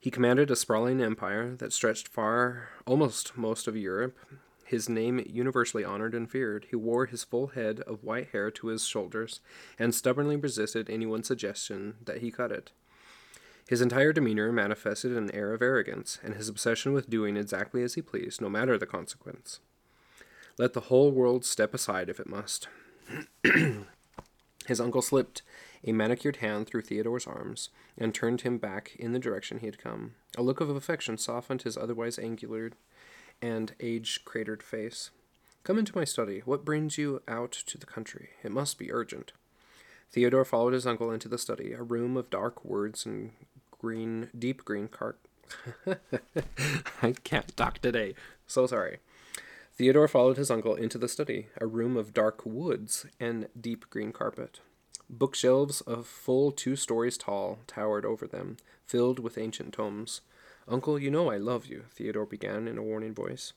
[0.00, 4.16] He commanded a sprawling empire that stretched far, almost most of Europe,
[4.64, 6.66] his name universally honored and feared.
[6.70, 9.40] He wore his full head of white hair to his shoulders
[9.78, 12.72] and stubbornly resisted anyone's suggestion that he cut it.
[13.68, 17.94] His entire demeanor manifested an air of arrogance, and his obsession with doing exactly as
[17.94, 19.58] he pleased, no matter the consequence.
[20.56, 22.68] Let the whole world step aside if it must.
[24.66, 25.42] his uncle slipped
[25.84, 29.78] a manicured hand through Theodore's arms and turned him back in the direction he had
[29.78, 30.14] come.
[30.38, 32.70] A look of affection softened his otherwise angular
[33.42, 35.10] and age cratered face.
[35.64, 36.40] Come into my study.
[36.44, 38.30] What brings you out to the country?
[38.44, 39.32] It must be urgent.
[40.10, 43.32] Theodore followed his uncle into the study, a room of dark woods and
[43.78, 45.30] green, deep green carpet.
[47.02, 48.14] I can't talk today.
[48.46, 48.98] So sorry.
[49.76, 54.10] Theodore followed his uncle into the study, a room of dark woods and deep green
[54.10, 54.60] carpet.
[55.08, 60.22] Bookshelves of full two stories tall towered over them, filled with ancient tomes.
[60.66, 63.52] Uncle, you know I love you, Theodore began in a warning voice.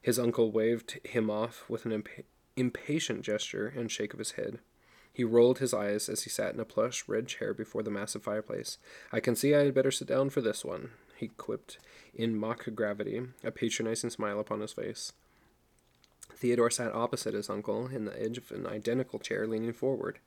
[0.00, 2.24] His uncle waved him off with an impa-
[2.56, 4.58] impatient gesture and shake of his head.
[5.16, 8.22] He rolled his eyes as he sat in a plush red chair before the massive
[8.22, 8.76] fireplace.
[9.10, 11.78] I can see I had better sit down for this one, he quipped
[12.14, 15.14] in mock gravity, a patronizing smile upon his face.
[16.34, 20.18] Theodore sat opposite his uncle in the edge of an identical chair, leaning forward.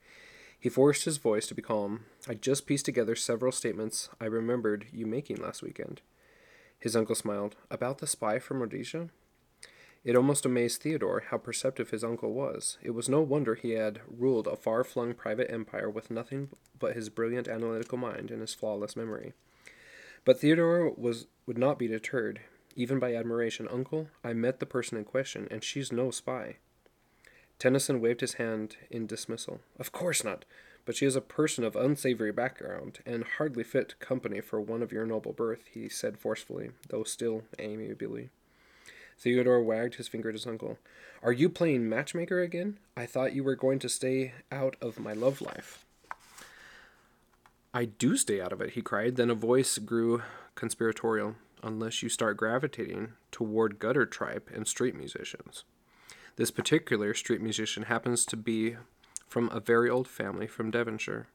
[0.58, 2.06] He forced his voice to be calm.
[2.26, 6.00] I just pieced together several statements I remembered you making last weekend.
[6.80, 7.54] His uncle smiled.
[7.70, 9.10] About the spy from Rhodesia?
[10.02, 12.78] It almost amazed Theodore how perceptive his uncle was.
[12.82, 16.96] It was no wonder he had ruled a far flung private empire with nothing but
[16.96, 19.34] his brilliant analytical mind and his flawless memory.
[20.24, 22.40] But Theodore was would not be deterred,
[22.76, 23.68] even by admiration.
[23.68, 26.56] Uncle, I met the person in question, and she's no spy.
[27.58, 29.60] Tennyson waved his hand in dismissal.
[29.78, 30.46] Of course not.
[30.84, 34.92] but she is a person of unsavory background, and hardly fit company for one of
[34.92, 38.30] your noble birth, he said forcefully, though still amiably.
[39.20, 40.78] Theodore wagged his finger at his uncle.
[41.22, 42.78] Are you playing matchmaker again?
[42.96, 45.84] I thought you were going to stay out of my love life.
[47.74, 49.16] I do stay out of it, he cried.
[49.16, 50.22] Then a voice grew
[50.54, 55.64] conspiratorial, unless you start gravitating toward gutter tripe and street musicians.
[56.36, 58.76] This particular street musician happens to be
[59.28, 61.28] from a very old family from Devonshire.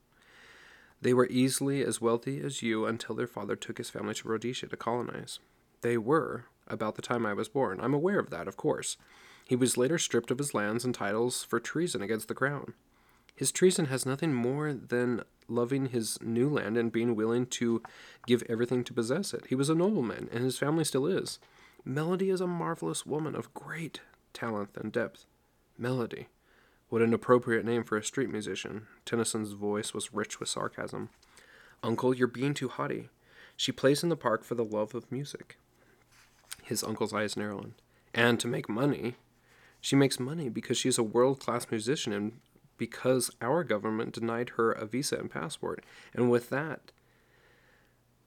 [1.01, 4.67] They were easily as wealthy as you until their father took his family to Rhodesia
[4.67, 5.39] to colonize.
[5.81, 7.79] They were, about the time I was born.
[7.81, 8.97] I'm aware of that, of course.
[9.45, 12.73] He was later stripped of his lands and titles for treason against the crown.
[13.35, 17.83] His treason has nothing more than loving his new land and being willing to
[18.25, 19.45] give everything to possess it.
[19.49, 21.39] He was a nobleman, and his family still is.
[21.83, 23.99] Melody is a marvelous woman of great
[24.33, 25.25] talent and depth.
[25.77, 26.27] Melody.
[26.89, 28.87] What an appropriate name for a street musician.
[29.05, 31.09] Tennyson's voice was rich with sarcasm.
[31.83, 33.09] Uncle, you're being too haughty.
[33.57, 35.57] She plays in the park for the love of music.
[36.63, 37.73] His uncle's eyes narrowed.
[38.13, 39.15] And to make money.
[39.81, 42.39] She makes money because she's a world class musician and
[42.77, 45.83] because our government denied her a visa and passport.
[46.13, 46.91] And with that,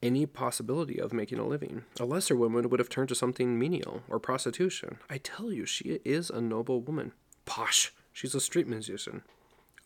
[0.02, 1.84] any possibility of making a living.
[1.98, 4.98] A lesser woman would have turned to something menial or prostitution.
[5.10, 7.12] I tell you, she is a noble woman.
[7.44, 7.92] Posh!
[8.12, 9.22] She's a street musician.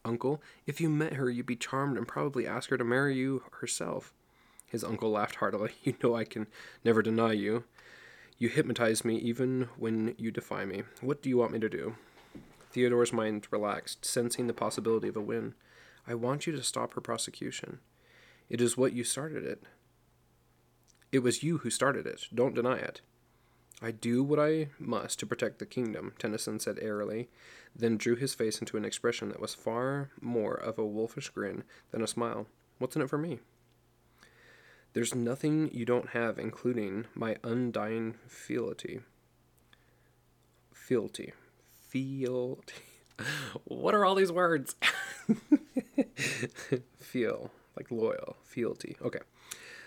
[0.04, 3.42] Uncle, if you met her, you'd be charmed and probably ask her to marry you
[3.60, 4.12] herself.
[4.66, 5.72] His uncle laughed heartily.
[5.82, 6.46] You know I can
[6.84, 7.64] never deny you.
[8.38, 10.82] You hypnotize me even when you defy me.
[11.00, 11.96] What do you want me to do?
[12.72, 15.54] Theodore's mind relaxed, sensing the possibility of a win.
[16.06, 17.78] I want you to stop her prosecution.
[18.48, 19.62] It is what you started it.
[21.12, 22.26] It was you who started it.
[22.34, 23.02] Don't deny it.
[23.82, 27.28] I do what I must to protect the kingdom, Tennyson said airily,
[27.74, 31.64] then drew his face into an expression that was far more of a wolfish grin
[31.90, 32.46] than a smile.
[32.78, 33.40] What's in it for me?
[34.94, 39.00] There's nothing you don't have, including my undying fealty.
[40.72, 41.32] Fealty.
[41.88, 42.74] Fealty.
[43.64, 44.76] what are all these words?
[46.98, 47.50] Feel.
[47.76, 48.36] Like loyal.
[48.42, 48.96] Fealty.
[49.02, 49.20] Okay.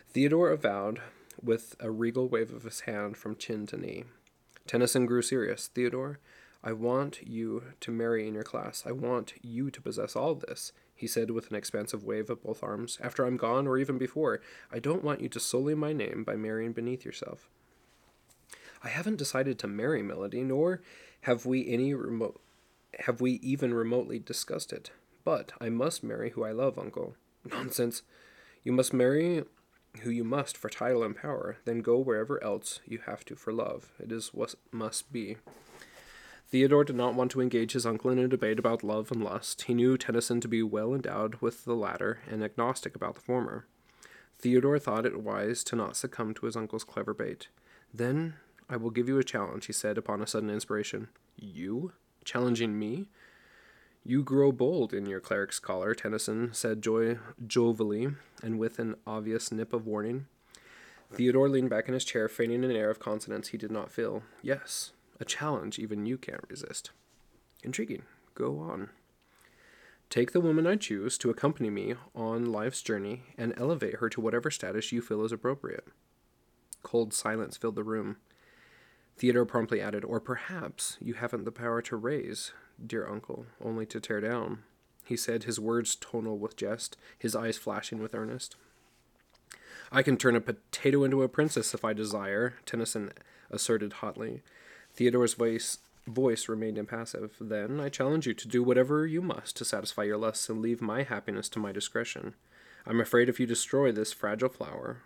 [0.09, 1.01] Theodore avowed
[1.41, 4.05] with a regal wave of his hand from chin to knee.
[4.65, 5.67] Tennyson grew serious.
[5.67, 6.19] Theodore,
[6.63, 8.83] I want you to marry in your class.
[8.87, 12.63] I want you to possess all this, he said with an expansive wave of both
[12.63, 12.97] arms.
[13.03, 16.35] After I'm gone, or even before, I don't want you to sully my name by
[16.35, 17.49] marrying beneath yourself.
[18.83, 20.81] I haven't decided to marry Melody, nor
[21.21, 22.39] have we any remote
[22.99, 24.91] have we even remotely discussed it.
[25.25, 27.15] But I must marry who I love, uncle.
[27.43, 28.03] Nonsense.
[28.63, 29.43] You must marry
[30.01, 33.53] who you must for title and power, then go wherever else you have to for
[33.53, 33.91] love.
[33.99, 35.37] It is what must be.
[36.55, 39.63] Theodore did not want to engage his uncle in a debate about love and lust.
[39.63, 43.67] He knew Tennyson to be well endowed with the latter and agnostic about the former.
[44.39, 47.49] Theodore thought it wise to not succumb to his uncle's clever bait.
[47.93, 48.35] Then
[48.69, 51.09] I will give you a challenge, he said upon a sudden inspiration.
[51.35, 51.91] You?
[52.23, 53.09] Challenging me?
[54.05, 59.51] You grow bold in your cleric's collar, Tennyson said joy- jovially, and with an obvious
[59.51, 60.27] nip of warning.
[61.11, 64.23] Theodore leaned back in his chair, feigning an air of consonance he did not feel.
[64.41, 66.91] Yes, a challenge even you can't resist.
[67.63, 68.03] Intriguing.
[68.33, 68.89] Go on.
[70.09, 74.21] Take the woman I choose to accompany me on life's journey and elevate her to
[74.21, 75.87] whatever status you feel is appropriate.
[76.83, 78.17] Cold silence filled the room.
[79.17, 82.51] Theodore promptly added, Or perhaps you haven't the power to raise,
[82.85, 84.59] dear uncle, only to tear down.
[85.03, 88.55] He said, his words tonal with jest, his eyes flashing with earnest.
[89.91, 93.11] I can turn a potato into a princess if I desire, Tennyson
[93.49, 94.41] asserted hotly.
[94.95, 97.35] Theodore's voice, voice remained impassive.
[97.39, 100.81] Then I challenge you to do whatever you must to satisfy your lusts and leave
[100.81, 102.35] my happiness to my discretion.
[102.85, 105.01] I'm afraid if you destroy this fragile flower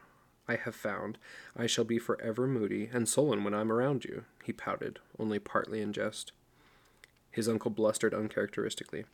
[0.49, 1.19] I have found,
[1.55, 5.79] I shall be forever moody and sullen when I'm around you, he pouted, only partly
[5.79, 6.31] in jest.
[7.29, 9.05] His uncle blustered uncharacteristically.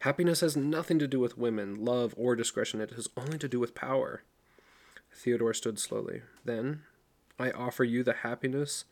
[0.00, 2.82] Happiness has nothing to do with women, love, or discretion.
[2.82, 4.22] It has only to do with power.
[5.14, 6.22] Theodore stood slowly.
[6.44, 6.82] Then,
[7.38, 8.84] I offer you the happiness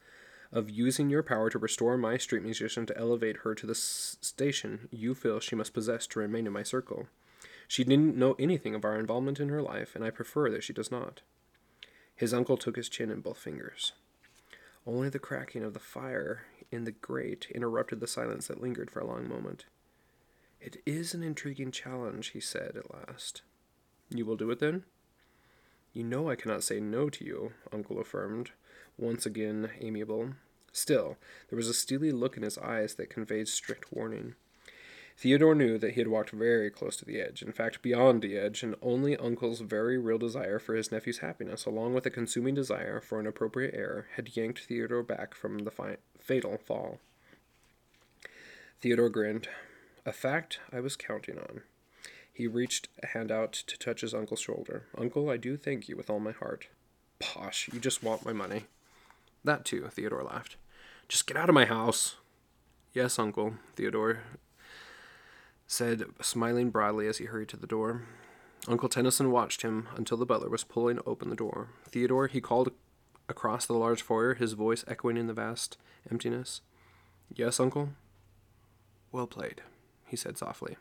[0.53, 4.89] of using your power to restore my street musician to elevate her to the station
[4.91, 7.07] you feel she must possess to remain in my circle.
[7.69, 10.73] She didn't know anything of our involvement in her life, and I prefer that she
[10.73, 11.23] does not.
[12.17, 13.93] His uncle took his chin in both fingers.
[14.87, 19.01] Only the cracking of the fire in the grate interrupted the silence that lingered for
[19.01, 19.67] a long moment.
[20.61, 23.43] It is an intriguing challenge, he said at last.
[24.11, 24.85] You will do it then?
[25.93, 28.51] You know I cannot say no to you, Uncle affirmed,
[29.01, 30.31] once again amiable.
[30.73, 31.17] Still,
[31.49, 34.35] there was a steely look in his eyes that conveyed strict warning.
[35.17, 38.39] Theodore knew that he had walked very close to the edge, in fact, beyond the
[38.39, 42.55] edge, and only Uncle's very real desire for his nephew's happiness, along with a consuming
[42.55, 47.01] desire for an appropriate heir, had yanked Theodore back from the fi- fatal fall.
[48.81, 49.49] Theodore grinned.
[50.07, 51.63] A fact I was counting on.
[52.33, 54.85] He reached a hand out to touch his uncle's shoulder.
[54.97, 56.69] Uncle, I do thank you with all my heart.
[57.19, 58.65] Posh, you just want my money.
[59.45, 60.57] That too, Theodore laughed.
[61.09, 62.17] Just get out of my house.
[62.93, 64.21] Yes, uncle, Theodore
[65.71, 68.03] said, smiling broadly as he hurried to the door.
[68.67, 71.69] Uncle Tennyson watched him until the butler was pulling open the door.
[71.89, 72.73] Theodore, he called
[73.29, 75.79] across the large foyer, his voice echoing in the vast
[76.11, 76.61] emptiness.
[77.33, 77.91] Yes, uncle?
[79.13, 79.63] Well played,
[80.07, 80.77] he said softly.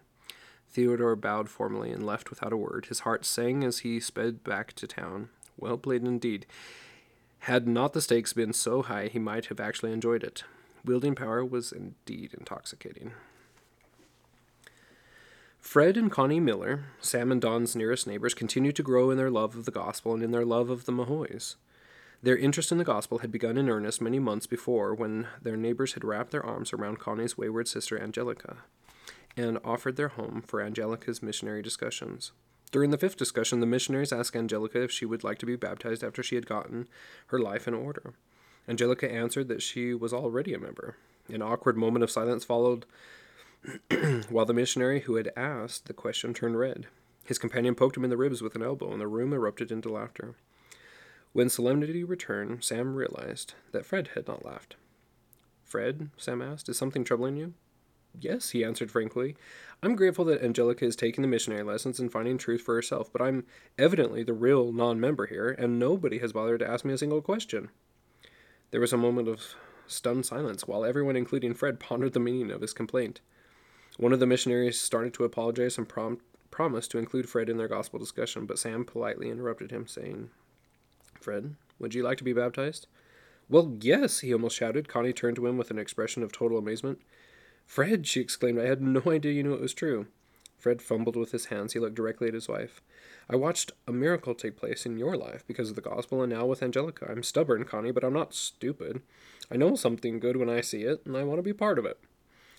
[0.67, 2.87] Theodore bowed formally and left without a word.
[2.87, 5.29] His heart sang as he sped back to town.
[5.55, 6.47] Well played indeed.
[7.39, 10.43] Had not the stakes been so high, he might have actually enjoyed it.
[10.85, 13.13] Wielding power was indeed intoxicating.
[15.59, 19.55] Fred and Connie Miller, Sam and Dawn's nearest neighbors, continued to grow in their love
[19.55, 21.55] of the gospel and in their love of the Mahoys.
[22.21, 25.93] Their interest in the gospel had begun in earnest many months before when their neighbors
[25.93, 28.57] had wrapped their arms around Connie's wayward sister Angelica
[29.37, 32.31] and offered their home for Angelica's missionary discussions.
[32.71, 36.03] During the fifth discussion, the missionaries asked Angelica if she would like to be baptized
[36.03, 36.87] after she had gotten
[37.27, 38.13] her life in order.
[38.67, 40.95] Angelica answered that she was already a member.
[41.27, 42.85] An awkward moment of silence followed
[44.29, 46.87] while the missionary who had asked the question turned red.
[47.25, 49.89] His companion poked him in the ribs with an elbow, and the room erupted into
[49.89, 50.35] laughter.
[51.33, 54.75] When solemnity returned, Sam realized that Fred had not laughed.
[55.63, 57.53] Fred, Sam asked, is something troubling you?
[58.17, 59.35] Yes, he answered frankly.
[59.81, 63.21] I'm grateful that Angelica is taking the missionary lessons and finding truth for herself, but
[63.21, 63.45] I'm
[63.77, 67.21] evidently the real non member here, and nobody has bothered to ask me a single
[67.21, 67.69] question.
[68.71, 69.55] There was a moment of
[69.87, 73.21] stunned silence while everyone, including Fred, pondered the meaning of his complaint.
[73.97, 77.67] One of the missionaries started to apologize and prom- promised to include Fred in their
[77.67, 80.29] gospel discussion, but Sam politely interrupted him, saying,
[81.19, 82.87] Fred, would you like to be baptized?
[83.49, 84.87] Well, yes, he almost shouted.
[84.87, 87.01] Connie turned to him with an expression of total amazement.
[87.69, 90.07] Fred, she exclaimed, I had no idea you knew it was true.
[90.57, 91.73] Fred fumbled with his hands.
[91.73, 92.81] He looked directly at his wife.
[93.29, 96.47] I watched a miracle take place in your life because of the gospel and now
[96.47, 97.05] with Angelica.
[97.07, 99.03] I'm stubborn, Connie, but I'm not stupid.
[99.51, 101.85] I know something good when I see it, and I want to be part of
[101.85, 101.99] it.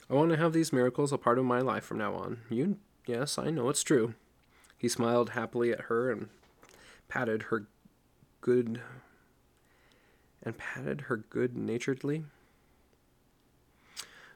[0.08, 2.42] I want to have these miracles a part of my life from now on.
[2.48, 4.14] You, yes, I know it's true.
[4.78, 6.28] He smiled happily at her and
[7.08, 7.66] patted her
[8.40, 8.80] good
[10.40, 12.26] and patted her good naturedly.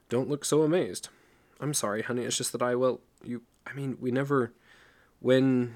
[0.09, 1.09] Don't look so amazed.
[1.59, 2.23] I'm sorry, honey.
[2.23, 4.53] It's just that I, well, you, I mean, we never.
[5.19, 5.75] When.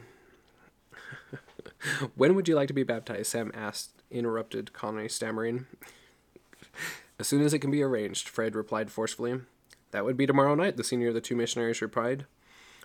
[2.16, 3.28] when would you like to be baptized?
[3.28, 5.66] Sam asked, interrupted Connie, stammering.
[7.20, 9.42] as soon as it can be arranged, Fred replied forcefully.
[9.92, 12.26] That would be tomorrow night, the senior of the two missionaries replied.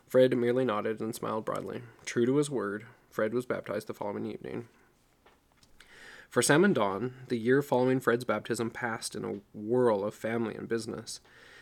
[0.07, 1.83] Fred merely nodded and smiled broadly.
[2.07, 4.69] True to his word, Fred was baptized the following evening.
[6.35, 10.57] For Sam and Dawn, the year following Fred's baptism passed in a whirl of family
[10.57, 11.21] and business.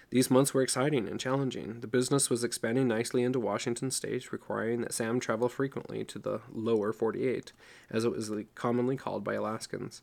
[0.08, 1.80] These months were exciting and challenging.
[1.80, 6.40] The business was expanding nicely into Washington state, requiring that Sam travel frequently to the
[6.50, 7.52] lower 48,
[7.90, 10.00] as it was commonly called by Alaskans.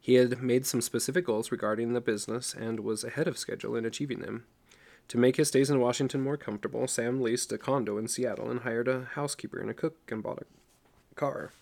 [0.00, 3.84] He had made some specific goals regarding the business and was ahead of schedule in
[3.84, 4.46] achieving them.
[5.06, 8.62] To make his stays in Washington more comfortable, Sam leased a condo in Seattle and
[8.62, 11.52] hired a housekeeper and a cook and bought a car.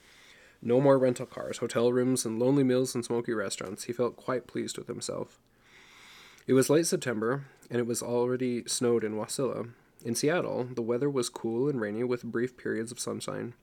[0.62, 3.84] No more rental cars, hotel rooms, and lonely meals and smoky restaurants.
[3.84, 5.38] He felt quite pleased with himself.
[6.46, 9.70] It was late September, and it was already snowed in Wasilla.
[10.04, 13.54] In Seattle, the weather was cool and rainy with brief periods of sunshine.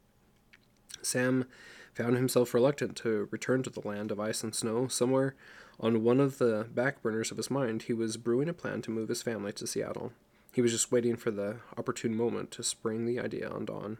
[1.01, 1.45] Sam
[1.93, 4.87] found himself reluctant to return to the land of ice and snow.
[4.87, 5.35] Somewhere
[5.79, 8.91] on one of the back burners of his mind, he was brewing a plan to
[8.91, 10.13] move his family to Seattle.
[10.53, 13.97] He was just waiting for the opportune moment to spring the idea on Dawn.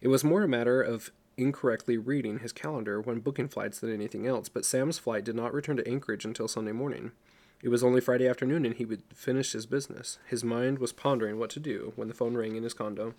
[0.00, 4.26] It was more a matter of incorrectly reading his calendar when booking flights than anything
[4.26, 7.12] else, but Sam's flight did not return to Anchorage until Sunday morning.
[7.62, 10.18] It was only Friday afternoon and he would finish his business.
[10.26, 13.14] His mind was pondering what to do when the phone rang in his condo.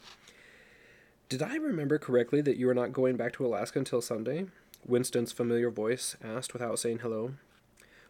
[1.30, 4.46] Did I remember correctly that you are not going back to Alaska until Sunday?
[4.86, 7.34] Winston's familiar voice asked without saying hello.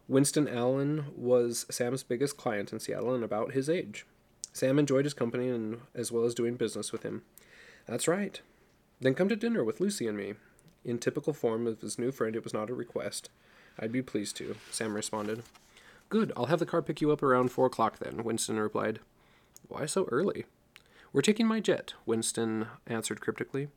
[0.07, 4.05] Winston Allen was Sam's biggest client in Seattle and about his age.
[4.53, 7.23] Sam enjoyed his company and as well as doing business with him.
[7.87, 8.39] That's right.
[8.99, 10.33] Then come to dinner with Lucy and me.
[10.83, 13.29] In typical form of his new friend, it was not a request.
[13.79, 15.43] I'd be pleased to, Sam responded.
[16.09, 18.99] Good, I'll have the car pick you up around four o'clock then, Winston replied.
[19.67, 20.45] Why so early?
[21.13, 23.67] We're taking my jet, Winston answered cryptically.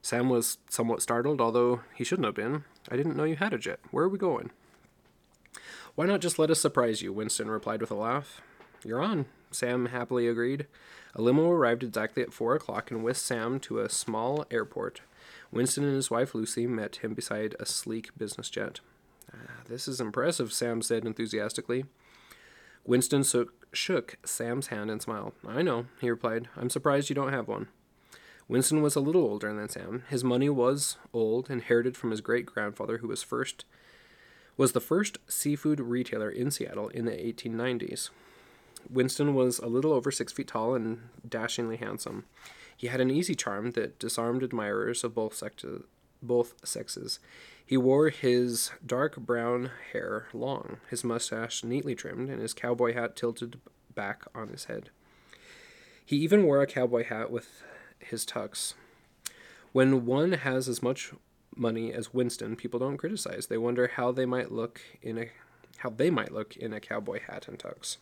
[0.00, 2.64] Sam was somewhat startled, although he shouldn't have been.
[2.90, 3.78] I didn't know you had a jet.
[3.90, 4.50] Where are we going?
[5.94, 7.12] Why not just let us surprise you?
[7.12, 8.40] Winston replied with a laugh.
[8.84, 10.66] You're on, Sam happily agreed.
[11.14, 15.00] A limo arrived exactly at four o'clock and whisked Sam to a small airport.
[15.50, 18.80] Winston and his wife Lucy met him beside a sleek business jet.
[19.32, 21.84] Ah, this is impressive, Sam said enthusiastically.
[22.84, 25.32] Winston shook, shook Sam's hand and smiled.
[25.46, 26.48] I know, he replied.
[26.56, 27.68] I'm surprised you don't have one.
[28.48, 30.02] Winston was a little older than Sam.
[30.08, 33.64] His money was old, inherited from his great grandfather, who was first
[34.56, 38.10] was the first seafood retailer in Seattle in the 1890s.
[38.90, 42.24] Winston was a little over six feet tall and dashingly handsome.
[42.76, 45.42] He had an easy charm that disarmed admirers of both,
[46.22, 47.18] both sexes.
[47.64, 53.16] He wore his dark brown hair long, his mustache neatly trimmed, and his cowboy hat
[53.16, 53.60] tilted
[53.94, 54.90] back on his head.
[56.04, 57.62] He even wore a cowboy hat with
[57.98, 58.74] his tux.
[59.72, 61.12] When one has as much
[61.56, 63.46] money as Winston, people don't criticize.
[63.46, 65.28] They wonder how they might look in a
[65.78, 67.96] how they might look in a cowboy hat and tux.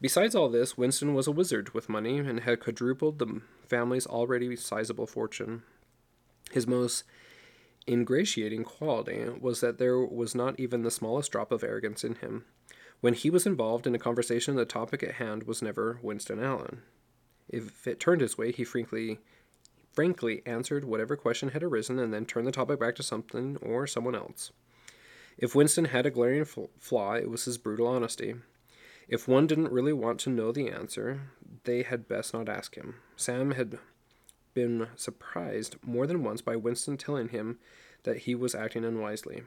[0.00, 4.54] Besides all this, Winston was a wizard with money and had quadrupled the family's already
[4.56, 5.62] sizable fortune.
[6.50, 7.04] His most
[7.88, 12.44] ingratiating quality was that there was not even the smallest drop of arrogance in him.
[13.00, 16.82] When he was involved in a conversation, the topic at hand was never Winston Allen.
[17.48, 19.18] If it turned his way, he frankly
[19.92, 23.86] frankly answered whatever question had arisen and then turned the topic back to something or
[23.86, 24.52] someone else.
[25.38, 28.34] If Winston had a glaring flaw, it was his brutal honesty.
[29.08, 31.20] If one didn't really want to know the answer,
[31.64, 32.96] they had best not ask him.
[33.16, 33.78] Sam had
[34.52, 37.58] been surprised more than once by Winston telling him
[38.02, 39.42] that he was acting unwisely.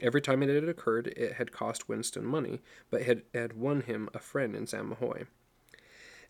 [0.00, 2.60] Every time it had occurred, it had cost Winston money,
[2.90, 5.26] but had, had won him a friend in Sam Mahoy.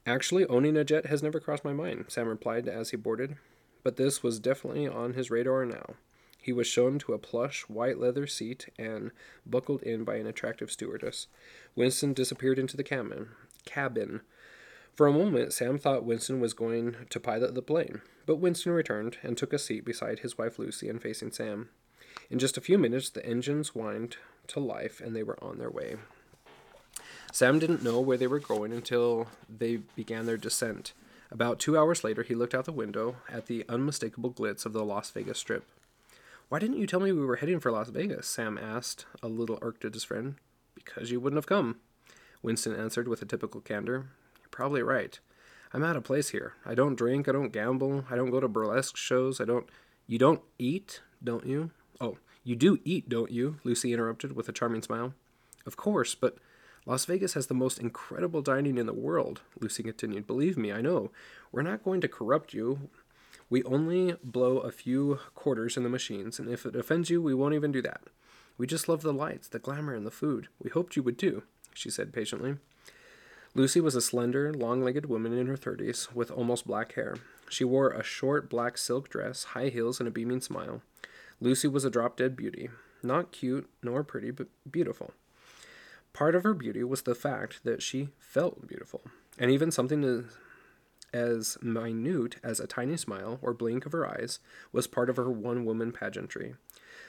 [0.05, 3.37] Actually, owning a jet has never crossed my mind, Sam replied as he boarded,
[3.85, 5.95] but this was definitely on his radar now.
[6.43, 9.13] He was shown to a plush white leather seat and
[9.47, 11.29] buckled in by an attractive stewardess.
[11.77, 13.29] Winston disappeared into the cabin.
[13.65, 14.23] Cabin.
[14.93, 19.19] For a moment, Sam thought Winston was going to pilot the plane, but Winston returned
[19.23, 21.69] and took a seat beside his wife Lucy and facing Sam.
[22.29, 24.17] In just a few minutes, the engines whined
[24.49, 25.95] to life and they were on their way.
[27.31, 30.93] Sam didn't know where they were going until they began their descent.
[31.31, 34.85] About two hours later, he looked out the window at the unmistakable glitz of the
[34.85, 35.65] Las Vegas Strip.
[36.53, 38.27] Why didn't you tell me we were heading for Las Vegas?
[38.27, 40.35] Sam asked, a little irked at his friend.
[40.75, 41.77] Because you wouldn't have come,
[42.43, 44.09] Winston answered with a typical candor.
[44.39, 45.19] You're probably right.
[45.73, 46.53] I'm out of place here.
[46.67, 49.67] I don't drink, I don't gamble, I don't go to burlesque shows, I don't.
[50.07, 51.71] You don't eat, don't you?
[52.03, 53.57] Oh, you do eat, don't you?
[53.65, 55.15] Lucy interrupted with a charming smile.
[55.65, 56.37] Of course, but
[56.85, 60.27] Las Vegas has the most incredible dining in the world, Lucy continued.
[60.27, 61.13] Believe me, I know.
[61.51, 62.91] We're not going to corrupt you.
[63.53, 67.35] We only blow a few quarters in the machines, and if it offends you, we
[67.35, 68.01] won't even do that.
[68.57, 70.49] We just love the lights, the glamour, and the food.
[70.59, 71.43] We hoped you would too,
[71.75, 72.57] she said patiently.
[73.55, 77.17] Lucy was a slender, long legged woman in her thirties, with almost black hair.
[77.51, 80.81] She wore a short black silk dress, high heels, and a beaming smile.
[81.39, 82.71] Lucy was a drop dead beauty.
[83.03, 85.13] Not cute nor pretty, but beautiful.
[86.15, 89.03] Part of her beauty was the fact that she felt beautiful,
[89.39, 90.01] and even something
[91.13, 94.39] as minute as a tiny smile or blink of her eyes
[94.73, 96.55] was part of her one woman pageantry.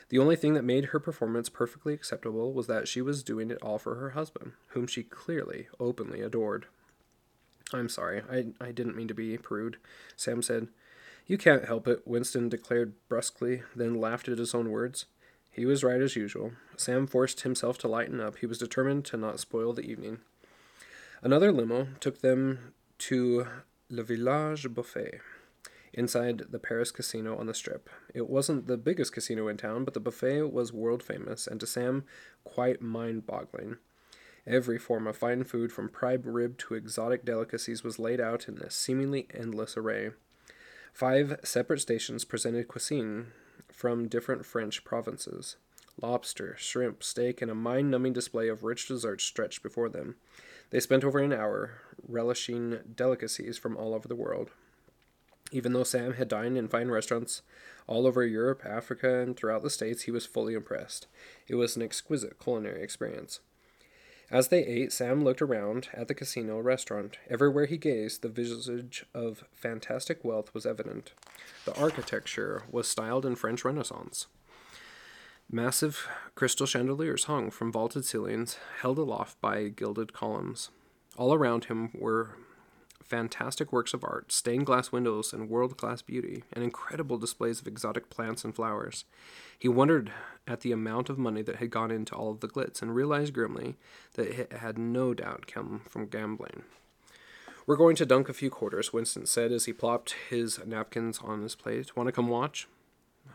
[0.10, 3.62] The only thing that made her performance perfectly acceptable was that she was doing it
[3.62, 6.68] all for her husband, whom she clearly, openly adored.
[7.74, 9.78] I'm sorry, I, I didn't mean to be prude,
[10.16, 10.68] Sam said.
[11.26, 15.06] You can't help it, Winston declared brusquely, then laughed at his own words.
[15.50, 16.52] He was right as usual.
[16.76, 18.38] Sam forced himself to lighten up.
[18.38, 20.20] He was determined to not spoil the evening.
[21.22, 23.48] Another limo took them to
[23.94, 25.20] Le Village Buffet,
[25.94, 27.92] inside the Paris casino on the strip.
[28.12, 31.68] It wasn't the biggest casino in town, but the buffet was world famous, and to
[31.68, 32.04] Sam,
[32.44, 33.78] quite mind boggling.
[34.48, 38.58] Every form of fine food, from prime rib to exotic delicacies, was laid out in
[38.58, 40.10] a seemingly endless array.
[40.92, 43.28] Five separate stations presented cuisine
[43.72, 45.58] from different French provinces.
[46.02, 50.16] Lobster, shrimp, steak, and a mind numbing display of rich desserts stretched before them.
[50.74, 54.50] They spent over an hour relishing delicacies from all over the world.
[55.52, 57.44] Even though Sam had dined in fine restaurants
[57.86, 61.06] all over Europe, Africa, and throughout the States, he was fully impressed.
[61.48, 63.40] It was an exquisite culinary experience.
[64.32, 67.18] As they ate, Sam looked around at the casino restaurant.
[67.30, 71.12] Everywhere he gazed, the visage of fantastic wealth was evident.
[71.66, 74.26] The architecture was styled in French Renaissance.
[75.52, 80.70] Massive crystal chandeliers hung from vaulted ceilings, held aloft by gilded columns.
[81.16, 82.38] All around him were
[83.04, 87.68] fantastic works of art, stained glass windows, and world class beauty, and incredible displays of
[87.68, 89.06] exotic plants and flowers.
[89.60, 90.12] He wondered
[90.48, 93.34] at the amount of money that had gone into all of the glitz and realized
[93.34, 93.76] grimly
[94.16, 96.64] that it had no doubt come from gambling.
[97.66, 101.44] We're going to dunk a few quarters, Winston said as he plopped his napkins on
[101.44, 101.96] his plate.
[101.96, 102.68] Want to come watch?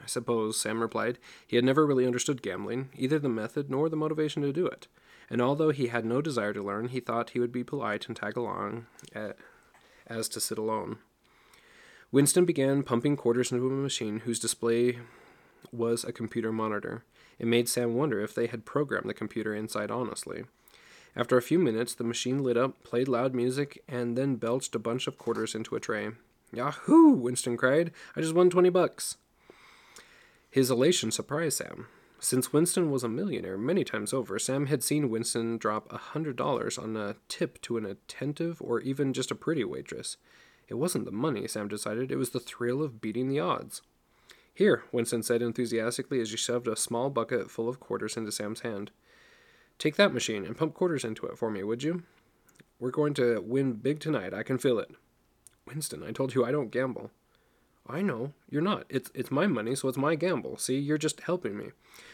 [0.09, 1.19] Suppose, Sam replied.
[1.47, 4.89] He had never really understood gambling, either the method nor the motivation to do it.
[5.31, 8.17] And although he had no desire to learn, he thought he would be polite and
[8.17, 8.87] tag along
[10.07, 10.99] as to sit alone.
[12.11, 15.01] Winston began pumping quarters into a machine whose display
[15.71, 17.05] was a computer monitor.
[17.39, 20.45] It made Sam wonder if they had programmed the computer inside honestly.
[21.15, 24.79] After a few minutes, the machine lit up, played loud music, and then belched a
[24.79, 26.11] bunch of quarters into a tray.
[26.53, 27.11] Yahoo!
[27.11, 27.93] Winston cried.
[28.17, 29.17] I just won 20 bucks.
[30.51, 31.87] His elation surprised Sam.
[32.21, 36.37] Since Winston was a millionaire many times over, Sam had seen Winston drop a hundred
[36.37, 40.17] dollars on a tip to an attentive or even just a pretty waitress.
[40.67, 43.83] It wasn't the money, Sam decided, it was the thrill of beating the odds.
[44.53, 48.61] Here, Winston said enthusiastically as he shoved a small bucket full of quarters into Sam's
[48.61, 48.91] hand.
[49.79, 52.03] Take that machine and pump quarters into it for me, would you?
[52.81, 54.35] We're going to win big tonight.
[54.35, 54.91] I can feel it.
[55.67, 57.13] Winston, I told you I don't gamble.
[57.89, 58.33] I know.
[58.51, 58.85] You're not.
[58.91, 60.59] It's it's my money, so it's my gamble.
[60.59, 61.69] See, you're just helping me.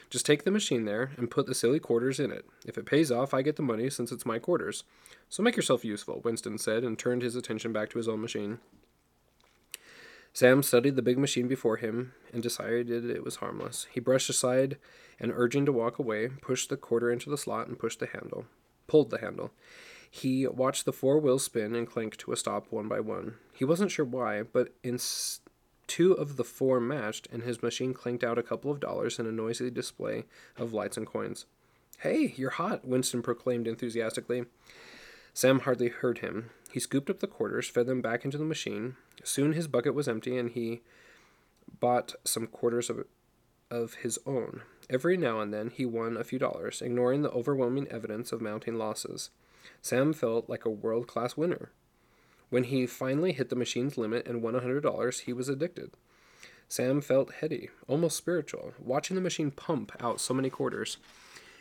[0.08, 2.46] Just take the machine there and put the silly quarters in it.
[2.64, 4.84] If it pays off, I get the money since it's my quarters.
[5.28, 8.58] So make yourself useful, Winston said and turned his attention back to his own machine.
[10.32, 13.86] Sam studied the big machine before him and decided it was harmless.
[13.92, 14.78] He brushed aside
[15.20, 18.46] and, urging to walk away, pushed the quarter into the slot and pushed the handle.
[18.86, 19.52] Pulled the handle.
[20.10, 23.34] He watched the four wheels spin and clank to a stop one by one.
[23.52, 24.98] He wasn't sure why, but in
[25.86, 29.26] two of the four matched, and his machine clanked out a couple of dollars in
[29.26, 30.24] a noisy display
[30.56, 31.46] of lights and coins.
[31.98, 34.44] Hey, you're hot, Winston proclaimed enthusiastically.
[35.32, 36.50] Sam hardly heard him.
[36.72, 38.96] He scooped up the quarters, fed them back into the machine.
[39.22, 40.82] Soon his bucket was empty, and he
[41.80, 43.04] bought some quarters of,
[43.70, 44.62] of his own.
[44.90, 48.76] Every now and then he won a few dollars, ignoring the overwhelming evidence of mounting
[48.76, 49.30] losses.
[49.80, 51.70] Sam felt like a world class winner.
[52.50, 55.92] When he finally hit the machine's limit and won a $100, he was addicted.
[56.68, 60.96] Sam felt heady, almost spiritual, watching the machine pump out so many quarters.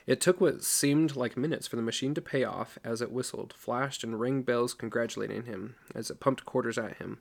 [0.05, 3.53] It took what seemed like minutes for the machine to pay off as it whistled,
[3.53, 7.19] flashed, and rang bells congratulating him as it pumped quarters at him.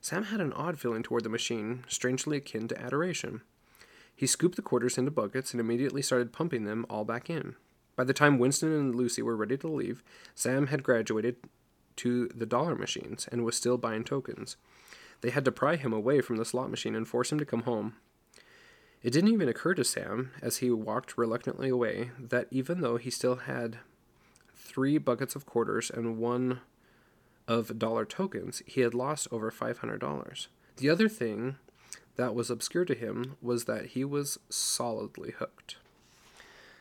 [0.00, 3.42] Sam had an odd feeling toward the machine, strangely akin to adoration.
[4.14, 7.56] He scooped the quarters into buckets and immediately started pumping them all back in.
[7.96, 10.02] By the time Winston and Lucy were ready to leave,
[10.34, 11.36] Sam had graduated
[11.96, 14.56] to the dollar machines and was still buying tokens.
[15.20, 17.62] They had to pry him away from the slot machine and force him to come
[17.62, 17.94] home.
[19.02, 23.10] It didn't even occur to Sam, as he walked reluctantly away, that even though he
[23.10, 23.78] still had
[24.54, 26.60] three buckets of quarters and one
[27.48, 30.46] of dollar tokens, he had lost over $500.
[30.76, 31.56] The other thing
[32.16, 35.76] that was obscure to him was that he was solidly hooked.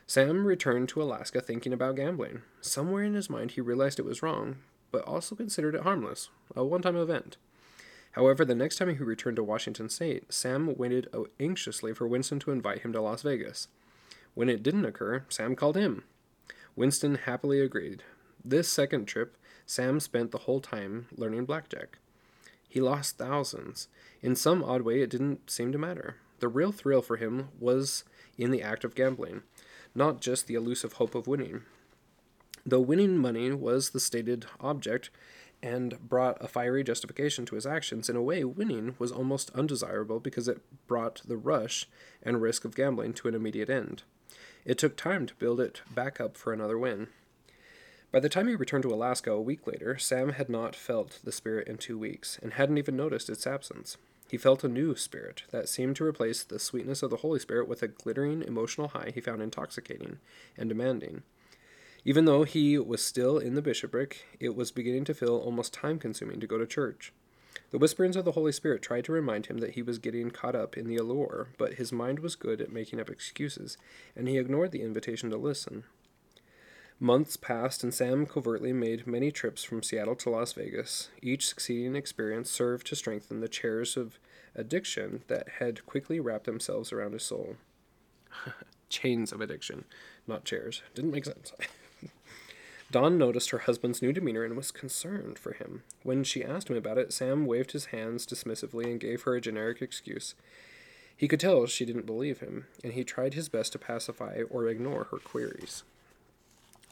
[0.06, 2.42] Sam returned to Alaska thinking about gambling.
[2.62, 4.58] Somewhere in his mind, he realized it was wrong,
[4.92, 7.38] but also considered it harmless, a one time event.
[8.14, 12.40] However, the next time he returned to Washington State, Sam waited uh, anxiously for Winston
[12.40, 13.68] to invite him to Las Vegas.
[14.34, 16.04] When it didn't occur, Sam called him.
[16.76, 18.04] Winston happily agreed.
[18.44, 22.00] This second trip, Sam spent the whole time learning blackjack.
[22.68, 23.88] He lost thousands.
[24.22, 26.18] In some odd way, it didn't seem to matter.
[26.40, 28.04] The real thrill for him was
[28.38, 29.42] in the act of gambling,
[29.94, 31.64] not just the elusive hope of winning.
[32.66, 35.10] Though winning money was the stated object
[35.62, 40.20] and brought a fiery justification to his actions, in a way, winning was almost undesirable
[40.20, 41.88] because it brought the rush
[42.24, 44.04] and risk of gambling to an immediate end.
[44.66, 47.08] It took time to build it back up for another win.
[48.12, 51.32] By the time he returned to Alaska a week later, Sam had not felt the
[51.32, 53.98] spirit in two weeks and hadn't even noticed its absence.
[54.30, 57.68] He felt a new spirit that seemed to replace the sweetness of the Holy Spirit
[57.68, 60.20] with a glittering emotional high he found intoxicating
[60.58, 61.24] and demanding.
[62.10, 66.00] Even though he was still in the bishopric, it was beginning to feel almost time
[66.00, 67.14] consuming to go to church.
[67.70, 70.56] The whisperings of the Holy Spirit tried to remind him that he was getting caught
[70.56, 73.78] up in the allure, but his mind was good at making up excuses,
[74.16, 75.84] and he ignored the invitation to listen.
[77.00, 81.10] Months passed, and Sam covertly made many trips from Seattle to Las Vegas.
[81.22, 84.18] Each succeeding experience served to strengthen the chairs of
[84.56, 87.58] addiction that had quickly wrapped themselves around his soul.
[88.90, 89.86] Chains of addiction,
[90.26, 90.82] not chairs.
[90.96, 91.54] Didn't make sense.
[92.92, 95.84] Dawn noticed her husband's new demeanor and was concerned for him.
[96.04, 99.42] When she asked him about it, Sam waved his hands dismissively and gave her a
[99.42, 100.34] generic excuse.
[101.16, 104.68] He could tell she didn't believe him, and he tried his best to pacify or
[104.68, 105.84] ignore her queries.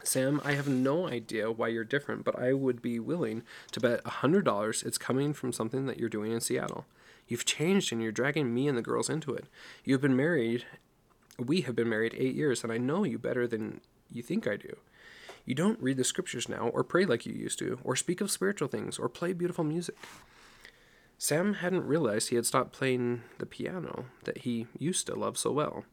[0.04, 4.02] Sam, I have no idea why you're different, but I would be willing to bet
[4.06, 6.86] a $100 it's coming from something that you're doing in Seattle.
[7.28, 9.46] You've changed and you're dragging me and the girls into it.
[9.84, 10.66] You've been married,
[11.40, 13.82] we have been married eight years, and I know you better than
[14.12, 14.78] you think I do.
[15.48, 18.30] You don't read the scriptures now, or pray like you used to, or speak of
[18.30, 19.96] spiritual things, or play beautiful music.
[21.18, 25.54] Sam hadn't realized he had stopped playing the piano that he used to love so
[25.54, 25.86] well.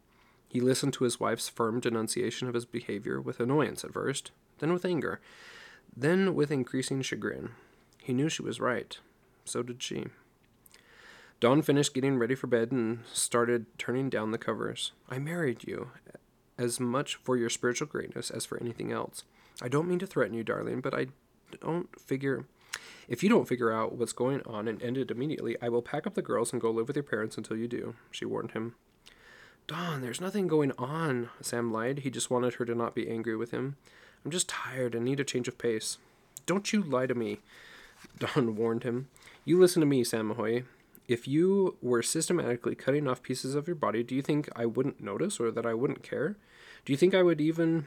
[0.48, 4.72] He listened to his wife's firm denunciation of his behavior with annoyance at first, then
[4.72, 5.20] with anger,
[5.96, 7.50] then with increasing chagrin.
[8.02, 8.98] He knew she was right.
[9.44, 10.06] So did she.
[11.38, 14.90] Dawn finished getting ready for bed and started turning down the covers.
[15.08, 15.92] I married you
[16.58, 19.22] as much for your spiritual greatness as for anything else.
[19.62, 21.06] I don't mean to threaten you, darling, but I
[21.60, 22.46] don't figure.
[23.08, 26.06] If you don't figure out what's going on and end it immediately, I will pack
[26.06, 28.74] up the girls and go live with your parents until you do, she warned him.
[29.66, 32.00] Dawn, there's nothing going on, Sam lied.
[32.00, 33.76] He just wanted her to not be angry with him.
[34.24, 35.98] I'm just tired and need a change of pace.
[36.46, 37.38] Don't you lie to me,
[38.18, 39.08] Dawn warned him.
[39.44, 40.64] You listen to me, Sam Mahoy.
[41.06, 45.02] If you were systematically cutting off pieces of your body, do you think I wouldn't
[45.02, 46.36] notice or that I wouldn't care?
[46.84, 47.86] Do you think I would even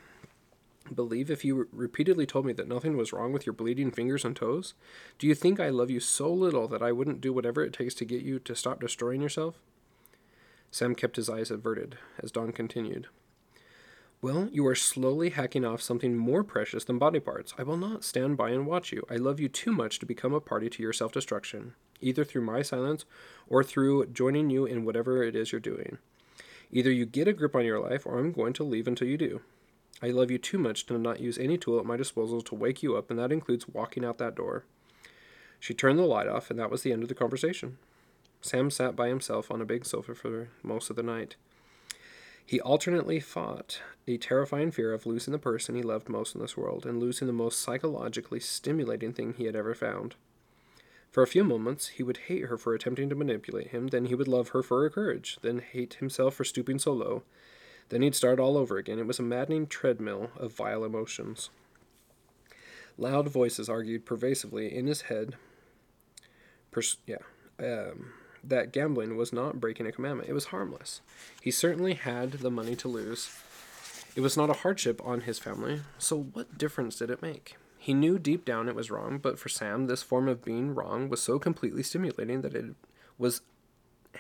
[0.93, 4.35] believe if you repeatedly told me that nothing was wrong with your bleeding fingers and
[4.35, 4.73] toes?
[5.19, 7.93] Do you think I love you so little that I wouldn't do whatever it takes
[7.95, 9.55] to get you to stop destroying yourself?
[10.71, 13.07] Sam kept his eyes averted as Dawn continued.
[14.19, 17.53] Well, you are slowly hacking off something more precious than body parts.
[17.57, 19.03] I will not stand by and watch you.
[19.11, 22.41] I love you too much to become a party to your self destruction, either through
[22.41, 23.05] my silence
[23.47, 25.99] or through joining you in whatever it is you're doing.
[26.71, 29.17] Either you get a grip on your life or I'm going to leave until you
[29.17, 29.41] do.
[30.01, 32.83] I love you too much to not use any tool at my disposal to wake
[32.83, 34.63] you up, and that includes walking out that door.
[35.59, 37.77] She turned the light off, and that was the end of the conversation.
[38.41, 41.35] Sam sat by himself on a big sofa for most of the night.
[42.45, 46.55] He alternately fought a terrifying fear of losing the person he loved most in this
[46.55, 50.15] world and losing the most psychologically stimulating thing he had ever found.
[51.11, 54.15] For a few moments, he would hate her for attempting to manipulate him, then he
[54.15, 57.23] would love her for her courage, then hate himself for stooping so low,
[57.89, 58.99] then he'd start all over again.
[58.99, 61.49] It was a maddening treadmill of vile emotions.
[62.97, 65.35] Loud voices argued pervasively in his head.
[66.71, 67.17] Pers- yeah,
[67.59, 68.13] um,
[68.43, 70.29] that gambling was not breaking a commandment.
[70.29, 71.01] It was harmless.
[71.41, 73.29] He certainly had the money to lose.
[74.15, 77.55] It was not a hardship on his family, so what difference did it make?
[77.77, 81.07] He knew deep down it was wrong, but for Sam, this form of being wrong
[81.07, 82.65] was so completely stimulating that it
[83.17, 83.41] was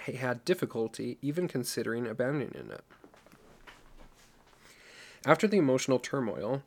[0.05, 2.83] he had difficulty even considering abandoning it.
[5.27, 6.63] After the emotional turmoil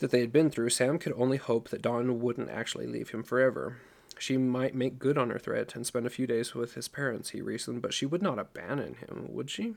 [0.00, 3.22] that they had been through, Sam could only hope that Dawn wouldn't actually leave him
[3.22, 3.78] forever.
[4.18, 7.30] She might make good on her threat and spend a few days with his parents,
[7.30, 9.76] he reasoned, but she would not abandon him, would she?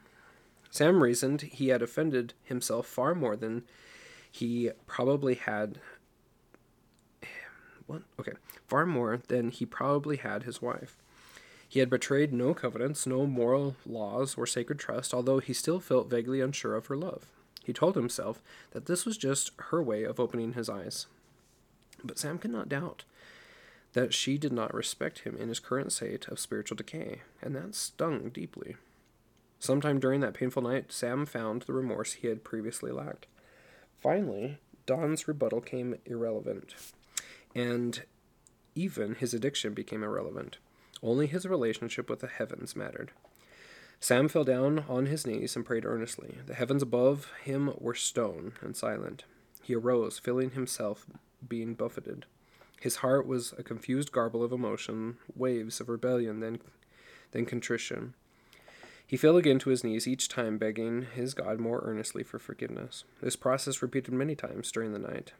[0.69, 3.63] Sam reasoned he had offended himself far more than
[4.29, 5.79] he probably had.
[7.87, 8.01] What?
[8.19, 8.33] Okay.
[8.67, 10.97] Far more than he probably had his wife.
[11.69, 16.09] He had betrayed no covenants, no moral laws, or sacred trust, although he still felt
[16.09, 17.27] vaguely unsure of her love.
[17.63, 21.07] He told himself that this was just her way of opening his eyes.
[22.03, 23.05] But Sam could not doubt
[23.93, 27.75] that she did not respect him in his current state of spiritual decay, and that
[27.75, 28.75] stung deeply.
[29.59, 33.27] Sometime during that painful night, Sam found the remorse he had previously lacked.
[34.01, 36.75] Finally, Dawn's rebuttal came irrelevant,
[37.55, 38.03] and
[38.75, 40.57] even his addiction became irrelevant.
[41.01, 43.11] Only his relationship with the heavens mattered.
[44.03, 46.39] Sam fell down on his knees and prayed earnestly.
[46.45, 49.23] The heavens above him were stone and silent.
[49.61, 51.05] He arose, feeling himself
[51.47, 52.25] being buffeted.
[52.81, 56.59] His heart was a confused garble of emotion, waves of rebellion, then,
[57.31, 58.13] then contrition.
[59.07, 63.05] He fell again to his knees, each time begging his God more earnestly for forgiveness.
[63.21, 65.31] This process repeated many times during the night.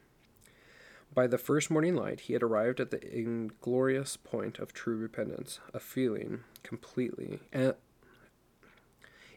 [1.12, 5.60] By the first morning light, he had arrived at the inglorious point of true repentance,
[5.74, 7.40] a feeling completely,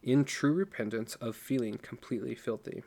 [0.07, 2.81] in true repentance of feeling completely filthy.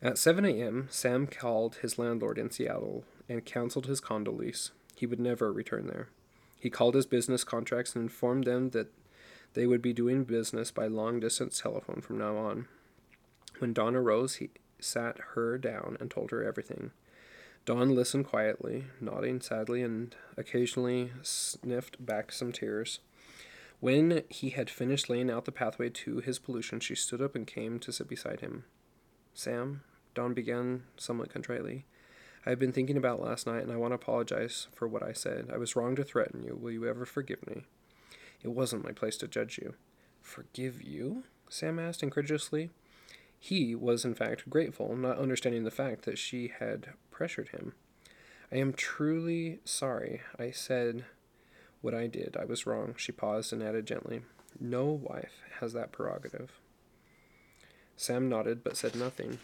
[0.00, 4.70] At 7 a.m., Sam called his landlord in Seattle and canceled his condo lease.
[4.94, 6.08] He would never return there.
[6.60, 8.92] He called his business contracts and informed them that
[9.54, 12.68] they would be doing business by long distance telephone from now on.
[13.58, 16.92] When Dawn arose, he sat her down and told her everything.
[17.64, 23.00] Dawn listened quietly, nodding sadly, and occasionally sniffed back some tears.
[23.82, 27.44] When he had finished laying out the pathway to his pollution, she stood up and
[27.44, 28.62] came to sit beside him.
[29.34, 29.82] Sam,
[30.14, 31.84] Dawn began somewhat contritely.
[32.46, 35.12] I have been thinking about last night, and I want to apologize for what I
[35.12, 35.50] said.
[35.52, 36.54] I was wrong to threaten you.
[36.54, 37.64] Will you ever forgive me?
[38.44, 39.74] It wasn't my place to judge you.
[40.20, 41.24] Forgive you?
[41.48, 42.70] Sam asked incredulously.
[43.36, 47.72] He was, in fact, grateful, not understanding the fact that she had pressured him.
[48.52, 50.20] I am truly sorry.
[50.38, 51.04] I said
[51.82, 52.36] what I did.
[52.40, 52.94] I was wrong.
[52.96, 54.22] She paused and added gently,
[54.58, 56.52] No wife has that prerogative.
[57.96, 59.38] Sam nodded but said nothing.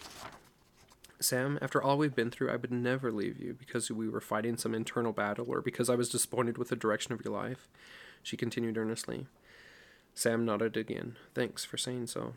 [1.21, 4.57] Sam, after all we've been through, I would never leave you because we were fighting
[4.57, 7.69] some internal battle or because I was disappointed with the direction of your life.
[8.23, 9.27] She continued earnestly.
[10.15, 11.17] Sam nodded again.
[11.35, 12.35] Thanks for saying so.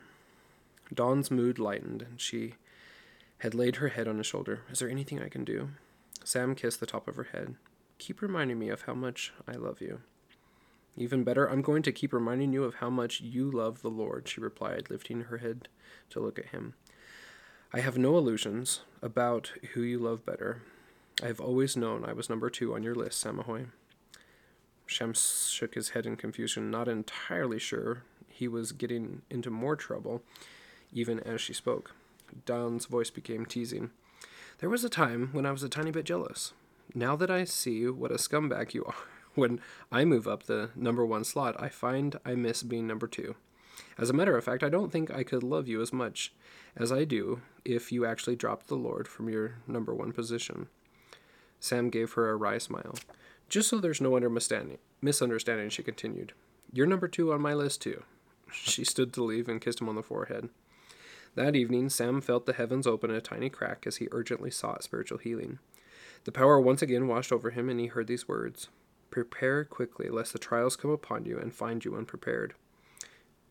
[0.93, 2.55] Dawn's mood lightened, and she
[3.39, 4.61] had laid her head on his shoulder.
[4.71, 5.69] Is there anything I can do?
[6.23, 7.55] Sam kissed the top of her head.
[8.01, 10.01] Keep reminding me of how much I love you.
[10.97, 14.27] Even better, I'm going to keep reminding you of how much you love the Lord,
[14.27, 15.67] she replied, lifting her head
[16.09, 16.73] to look at him.
[17.71, 20.63] I have no illusions about who you love better.
[21.21, 23.67] I have always known I was number two on your list, Samahoy.
[24.87, 30.23] Sam shook his head in confusion, not entirely sure he was getting into more trouble,
[30.91, 31.93] even as she spoke.
[32.47, 33.91] Dawn's voice became teasing.
[34.57, 36.53] There was a time when I was a tiny bit jealous.
[36.93, 38.95] Now that I see what a scumbag you are,
[39.35, 39.61] when
[39.91, 43.35] I move up the number one slot, I find I miss being number two.
[43.97, 46.33] As a matter of fact, I don't think I could love you as much
[46.75, 50.67] as I do if you actually dropped the Lord from your number one position.
[51.59, 52.95] Sam gave her a wry smile.
[53.47, 54.17] Just so there's no
[55.01, 56.33] misunderstanding, she continued.
[56.73, 58.03] You're number two on my list, too.
[58.53, 60.49] She stood to leave and kissed him on the forehead.
[61.35, 65.19] That evening, Sam felt the heavens open a tiny crack as he urgently sought spiritual
[65.19, 65.59] healing.
[66.23, 68.69] The power once again washed over him, and he heard these words
[69.09, 72.53] Prepare quickly, lest the trials come upon you and find you unprepared.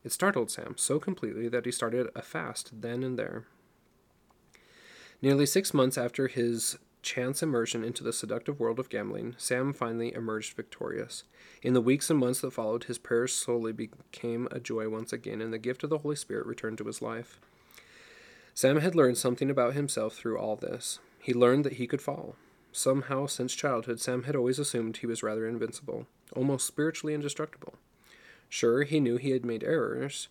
[0.05, 3.45] It startled Sam so completely that he started a fast then and there.
[5.21, 10.15] Nearly six months after his chance immersion into the seductive world of gambling, Sam finally
[10.15, 11.25] emerged victorious.
[11.63, 15.43] In the weeks and months that followed, his prayers slowly became a joy once again,
[15.43, 17.39] and the gift of the Holy Spirit returned to his life.
[18.55, 21.01] Sam had learned something about himself through all this.
[21.19, 22.37] He learned that he could fall.
[22.73, 27.75] Somehow, since childhood, Sam had always assumed he was rather invincible, almost spiritually indestructible.
[28.49, 30.29] Sure, he knew he had made errors,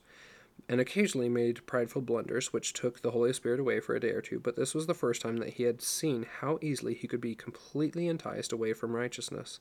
[0.68, 4.22] and occasionally made prideful blunders which took the Holy Spirit away for a day or
[4.22, 7.22] two, but this was the first time that he had seen how easily he could
[7.22, 9.60] be completely enticed away from righteousness.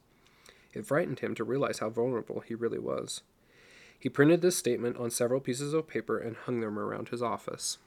[0.72, 3.22] It frightened him to realize how vulnerable he really was.
[3.98, 7.78] He printed this statement on several pieces of paper and hung them around his office.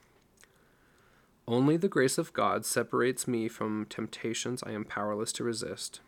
[1.46, 6.00] Only the grace of God separates me from temptations I am powerless to resist.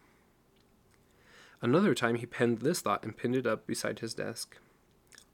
[1.61, 4.59] Another time he penned this thought and pinned it up beside his desk.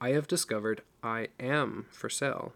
[0.01, 2.55] I have discovered I am for sale.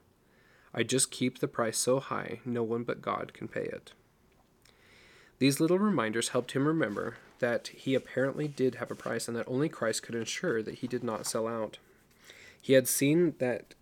[0.73, 3.93] I just keep the price so high no one but God can pay it.
[5.39, 9.49] These little reminders helped him remember that he apparently did have a price and that
[9.49, 11.79] only Christ could ensure that he did not sell out.
[12.61, 13.75] He had seen that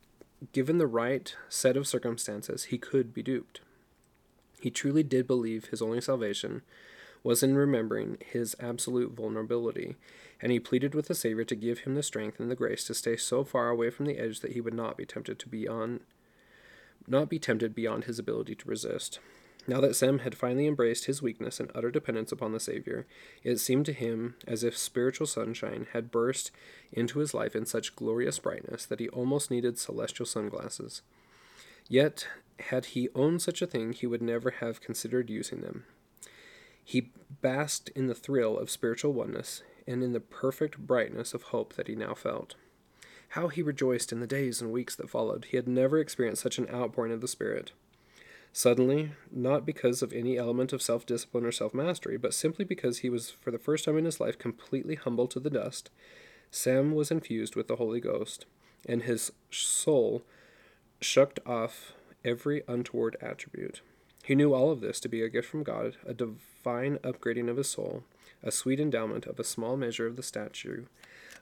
[0.53, 3.61] given the right set of circumstances, he could be duped.
[4.61, 6.63] He truly did believe his only salvation
[7.25, 9.97] was in remembering his absolute vulnerability,
[10.41, 12.95] and he pleaded with the Savior to give him the strength and the grace to
[12.95, 15.69] stay so far away from the edge that he would not be tempted to be
[15.69, 16.01] on
[17.09, 19.19] not be tempted beyond his ability to resist.
[19.67, 23.07] Now that Sam had finally embraced his weakness and utter dependence upon the Savior,
[23.45, 26.51] it seemed to him as if spiritual sunshine had burst
[26.93, 31.03] into his life in such glorious brightness that he almost needed celestial sunglasses.
[31.89, 32.27] Yet,
[32.59, 35.85] had he owned such a thing, he would never have considered using them.
[36.85, 41.75] He basked in the thrill of spiritual oneness and in the perfect brightness of hope
[41.75, 42.57] that he now felt.
[43.31, 45.47] How he rejoiced in the days and weeks that followed.
[45.47, 47.73] He had never experienced such an outpouring of the Spirit.
[48.53, 52.99] Suddenly, not because of any element of self discipline or self mastery, but simply because
[52.99, 55.91] he was, for the first time in his life, completely humbled to the dust,
[56.51, 58.45] Sam was infused with the Holy Ghost,
[58.87, 60.23] and his soul
[61.01, 61.95] shucked off
[62.25, 63.81] every untoward attribute.
[64.23, 67.57] He knew all of this to be a gift from God, a divine upgrading of
[67.57, 68.05] his soul,
[68.43, 70.85] a sweet endowment of a small measure of the statue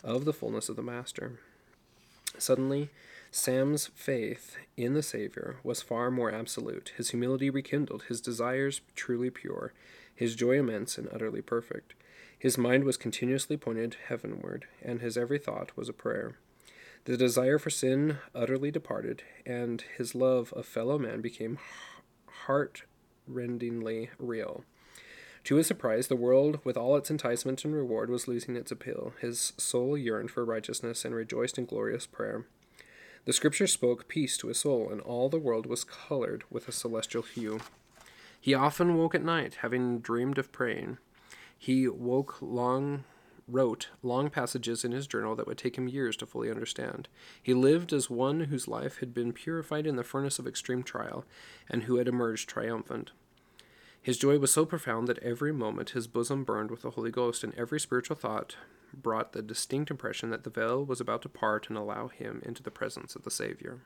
[0.05, 1.41] of the fullness of the Master.
[2.39, 2.89] Suddenly,
[3.33, 9.31] Sam's faith in the Savior was far more absolute, his humility rekindled, his desires truly
[9.31, 9.72] pure,
[10.12, 11.95] his joy immense and utterly perfect.
[12.37, 16.39] His mind was continuously pointed heavenward, and his every thought was a prayer.
[17.05, 21.59] The desire for sin utterly departed, and his love of fellow man became
[22.47, 22.83] heart
[23.28, 24.64] rendingly real.
[25.45, 29.14] To his surprise, the world, with all its enticement and reward, was losing its appeal.
[29.20, 32.45] His soul yearned for righteousness and rejoiced in glorious prayer.
[33.27, 36.73] The Scripture spoke peace to his soul, and all the world was colored with a
[36.73, 37.61] celestial hue.
[38.41, 40.99] He often woke at night, having dreamed of praying.
[41.59, 43.05] He woke long
[43.47, 47.09] wrote long passages in his journal that would take him years to fully understand.
[47.43, 51.25] He lived as one whose life had been purified in the furnace of extreme trial,
[51.68, 53.11] and who had emerged triumphant.
[54.01, 57.45] His joy was so profound that every moment his bosom burned with the Holy Ghost,
[57.45, 58.57] and every spiritual thought
[58.95, 62.62] brought the distinct impression that the veil was about to part and allow him into
[62.62, 63.80] the presence of the Savior.